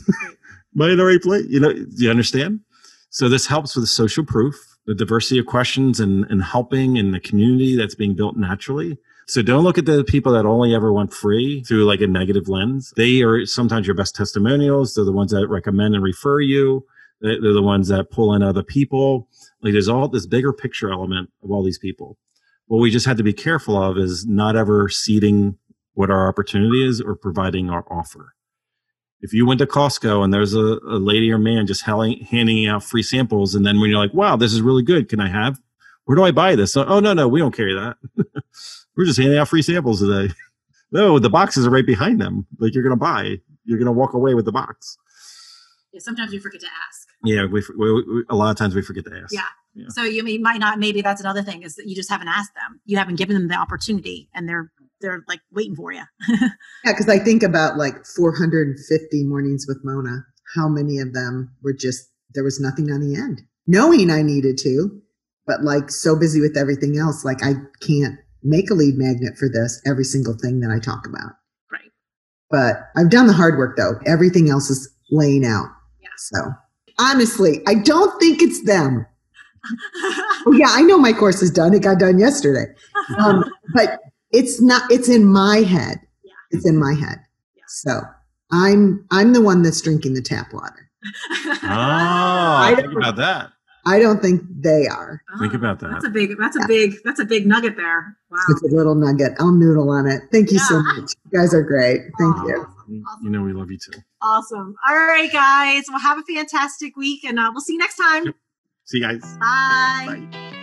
Am 0.85 0.91
in 0.91 0.97
the 0.97 1.05
right 1.05 1.21
place? 1.21 1.45
You 1.49 1.59
know, 1.59 1.73
do 1.73 2.03
you 2.03 2.09
understand? 2.09 2.61
So 3.09 3.29
this 3.29 3.47
helps 3.47 3.75
with 3.75 3.83
the 3.83 3.87
social 3.87 4.25
proof, 4.25 4.55
the 4.85 4.95
diversity 4.95 5.39
of 5.39 5.45
questions 5.45 5.99
and, 5.99 6.25
and 6.29 6.43
helping 6.43 6.97
in 6.97 7.11
the 7.11 7.19
community 7.19 7.75
that's 7.75 7.95
being 7.95 8.15
built 8.15 8.37
naturally. 8.37 8.97
So 9.27 9.41
don't 9.41 9.63
look 9.63 9.77
at 9.77 9.85
the 9.85 10.05
people 10.05 10.31
that 10.33 10.45
only 10.45 10.73
ever 10.73 10.93
want 10.93 11.13
free 11.13 11.61
through 11.63 11.83
like 11.83 11.99
a 11.99 12.07
negative 12.07 12.47
lens. 12.47 12.93
They 12.95 13.21
are 13.23 13.45
sometimes 13.45 13.85
your 13.85 13.95
best 13.95 14.15
testimonials. 14.15 14.93
They're 14.93 15.03
the 15.03 15.11
ones 15.11 15.31
that 15.31 15.47
recommend 15.49 15.95
and 15.95 16.03
refer 16.03 16.39
you. 16.39 16.85
They're 17.19 17.41
the 17.41 17.61
ones 17.61 17.89
that 17.89 18.11
pull 18.11 18.33
in 18.33 18.43
other 18.43 18.63
people. 18.63 19.27
Like 19.61 19.73
there's 19.73 19.89
all 19.89 20.07
this 20.07 20.25
bigger 20.25 20.53
picture 20.53 20.91
element 20.91 21.29
of 21.43 21.51
all 21.51 21.63
these 21.63 21.79
people. 21.79 22.17
What 22.67 22.77
we 22.77 22.91
just 22.91 23.05
had 23.05 23.17
to 23.17 23.23
be 23.23 23.33
careful 23.33 23.81
of 23.81 23.97
is 23.97 24.25
not 24.25 24.55
ever 24.55 24.87
seeding 24.87 25.57
what 25.93 26.11
our 26.11 26.27
opportunity 26.27 26.87
is 26.87 27.01
or 27.01 27.15
providing 27.15 27.69
our 27.69 27.85
offer. 27.91 28.33
If 29.21 29.33
you 29.33 29.45
went 29.45 29.59
to 29.59 29.65
Costco 29.65 30.23
and 30.23 30.33
there's 30.33 30.53
a, 30.53 30.79
a 30.87 30.99
lady 30.99 31.31
or 31.31 31.39
man 31.39 31.65
just 31.65 31.83
handing 31.83 32.67
out 32.67 32.83
free 32.83 33.03
samples, 33.03 33.55
and 33.55 33.65
then 33.65 33.79
when 33.79 33.89
you're 33.89 33.99
like, 33.99 34.13
wow, 34.13 34.35
this 34.35 34.53
is 34.53 34.61
really 34.61 34.83
good, 34.83 35.09
can 35.09 35.19
I 35.19 35.29
have? 35.29 35.59
Where 36.05 36.15
do 36.15 36.23
I 36.23 36.31
buy 36.31 36.55
this? 36.55 36.77
Oh, 36.77 36.99
no, 36.99 37.13
no, 37.13 37.27
we 37.27 37.39
don't 37.39 37.55
carry 37.55 37.73
that. 37.73 37.97
We're 38.95 39.05
just 39.05 39.19
handing 39.19 39.37
out 39.37 39.47
free 39.47 39.61
samples 39.61 39.99
today. 39.99 40.33
no, 40.91 41.19
the 41.19 41.29
boxes 41.29 41.67
are 41.67 41.69
right 41.69 41.85
behind 41.85 42.21
them. 42.21 42.47
Like 42.59 42.73
you're 42.73 42.83
going 42.83 42.91
to 42.91 42.95
buy, 42.95 43.37
you're 43.65 43.77
going 43.77 43.87
to 43.87 43.91
walk 43.91 44.13
away 44.13 44.33
with 44.33 44.45
the 44.45 44.51
box. 44.51 44.97
Yeah, 45.91 45.99
sometimes 45.99 46.31
we 46.31 46.39
forget 46.39 46.61
to 46.61 46.67
ask. 46.67 47.07
Yeah, 47.23 47.45
we, 47.45 47.63
we, 47.77 47.93
we, 47.93 48.23
a 48.29 48.35
lot 48.35 48.51
of 48.51 48.57
times 48.57 48.75
we 48.75 48.81
forget 48.81 49.05
to 49.05 49.19
ask. 49.21 49.33
Yeah. 49.33 49.41
yeah. 49.73 49.85
So 49.89 50.03
you, 50.03 50.25
you 50.25 50.39
might 50.39 50.59
not. 50.59 50.79
Maybe 50.79 51.01
that's 51.01 51.21
another 51.21 51.43
thing 51.43 51.63
is 51.63 51.75
that 51.75 51.87
you 51.87 51.95
just 51.95 52.09
haven't 52.09 52.27
asked 52.27 52.53
them. 52.53 52.79
You 52.85 52.97
haven't 52.97 53.15
given 53.15 53.35
them 53.35 53.47
the 53.47 53.55
opportunity, 53.55 54.29
and 54.33 54.47
they're 54.47 54.71
they're 55.01 55.23
like 55.27 55.41
waiting 55.51 55.75
for 55.75 55.91
you. 55.91 56.03
yeah, 56.29 56.49
because 56.85 57.09
I 57.09 57.19
think 57.19 57.43
about 57.43 57.77
like 57.77 58.05
450 58.05 59.23
mornings 59.25 59.65
with 59.67 59.79
Mona. 59.83 60.25
How 60.55 60.67
many 60.67 60.99
of 60.99 61.13
them 61.13 61.53
were 61.63 61.73
just 61.73 62.09
there 62.33 62.43
was 62.43 62.59
nothing 62.59 62.91
on 62.91 63.01
the 63.01 63.15
end, 63.15 63.41
knowing 63.65 64.09
I 64.09 64.21
needed 64.21 64.57
to, 64.59 65.01
but 65.45 65.63
like 65.63 65.89
so 65.89 66.17
busy 66.17 66.41
with 66.41 66.57
everything 66.57 66.97
else, 66.97 67.25
like 67.25 67.43
I 67.43 67.53
can't 67.81 68.17
make 68.43 68.69
a 68.69 68.73
lead 68.73 68.95
magnet 68.95 69.37
for 69.37 69.49
this 69.49 69.81
every 69.85 70.03
single 70.03 70.37
thing 70.37 70.59
that 70.61 70.71
I 70.71 70.79
talk 70.79 71.05
about. 71.07 71.33
Right. 71.71 71.91
But 72.49 72.77
I've 72.95 73.09
done 73.09 73.27
the 73.27 73.33
hard 73.33 73.57
work 73.57 73.77
though. 73.77 73.93
Everything 74.05 74.49
else 74.49 74.69
is 74.69 74.89
laying 75.11 75.45
out. 75.45 75.67
Yeah. 76.01 76.09
So 76.17 76.51
honestly, 76.99 77.61
I 77.67 77.75
don't 77.75 78.17
think 78.19 78.41
it's 78.41 78.63
them. 78.65 79.05
oh, 80.45 80.53
yeah, 80.57 80.67
I 80.69 80.81
know 80.81 80.97
my 80.97 81.13
course 81.13 81.41
is 81.41 81.51
done. 81.51 81.73
It 81.73 81.81
got 81.81 81.99
done 81.99 82.19
yesterday. 82.19 82.73
Um, 83.19 83.45
but 83.73 84.01
it's 84.31 84.61
not, 84.61 84.83
it's 84.91 85.09
in 85.09 85.25
my 85.25 85.57
head. 85.57 85.99
Yeah. 86.23 86.33
It's 86.51 86.67
in 86.67 86.77
my 86.77 86.93
head. 86.93 87.19
Yeah. 87.55 87.63
So 87.67 88.01
I'm 88.51 89.05
I'm 89.11 89.33
the 89.33 89.41
one 89.41 89.61
that's 89.61 89.81
drinking 89.81 90.13
the 90.13 90.21
tap 90.21 90.53
water. 90.53 90.89
oh, 91.03 91.59
I 91.63 92.73
think 92.75 92.93
about 92.93 93.15
that. 93.17 93.51
I 93.85 93.99
don't 93.99 94.21
think 94.21 94.41
they 94.59 94.85
are. 94.87 95.21
Think 95.39 95.53
about 95.53 95.79
that. 95.79 95.91
That's 95.91 96.05
a 96.05 96.09
big. 96.09 96.37
That's 96.37 96.57
a 96.57 96.67
big. 96.67 96.95
That's 97.05 97.21
a 97.21 97.25
big 97.25 97.47
nugget 97.47 97.77
there. 97.77 98.17
Wow. 98.29 98.37
It's 98.49 98.61
a 98.63 98.75
little 98.75 98.95
nugget. 98.95 99.31
I'll 99.39 99.53
noodle 99.53 99.89
on 99.89 100.07
it. 100.07 100.23
Thank 100.31 100.51
you 100.51 100.57
yeah. 100.57 100.67
so 100.67 100.83
much. 100.83 101.13
You 101.31 101.39
guys 101.39 101.53
are 101.53 101.63
great. 101.63 102.01
Thank 102.19 102.35
oh, 102.37 102.47
you. 102.47 102.67
Awesome. 103.07 103.23
You 103.23 103.29
know 103.29 103.43
we 103.43 103.53
love 103.53 103.71
you 103.71 103.77
too. 103.77 103.99
Awesome. 104.21 104.75
All 104.87 104.95
right, 104.95 105.31
guys. 105.31 105.85
Well, 105.87 105.99
have 105.99 106.17
a 106.17 106.23
fantastic 106.23 106.97
week, 106.97 107.23
and 107.23 107.39
uh, 107.39 107.49
we'll 107.53 107.61
see 107.61 107.73
you 107.73 107.79
next 107.79 107.95
time. 107.95 108.25
Yep. 108.25 108.35
See 108.85 108.97
you 108.97 109.03
guys. 109.03 109.21
Bye. 109.39 110.27
Bye. 110.31 110.53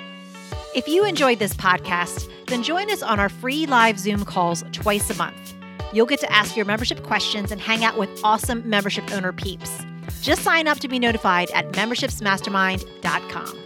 If 0.74 0.88
you 0.88 1.04
enjoyed 1.04 1.38
this 1.38 1.54
podcast, 1.54 2.28
then 2.46 2.64
join 2.64 2.90
us 2.90 3.00
on 3.00 3.20
our 3.20 3.28
free 3.28 3.64
live 3.64 3.96
Zoom 3.96 4.24
calls 4.24 4.64
twice 4.72 5.08
a 5.08 5.14
month. 5.14 5.54
You'll 5.92 6.06
get 6.06 6.18
to 6.20 6.32
ask 6.32 6.56
your 6.56 6.66
membership 6.66 7.04
questions 7.04 7.52
and 7.52 7.60
hang 7.60 7.84
out 7.84 7.96
with 7.96 8.10
awesome 8.24 8.68
membership 8.68 9.08
owner 9.12 9.32
peeps. 9.32 9.84
Just 10.20 10.42
sign 10.42 10.66
up 10.66 10.78
to 10.80 10.88
be 10.88 10.98
notified 10.98 11.50
at 11.52 11.70
membershipsmastermind.com. 11.70 13.63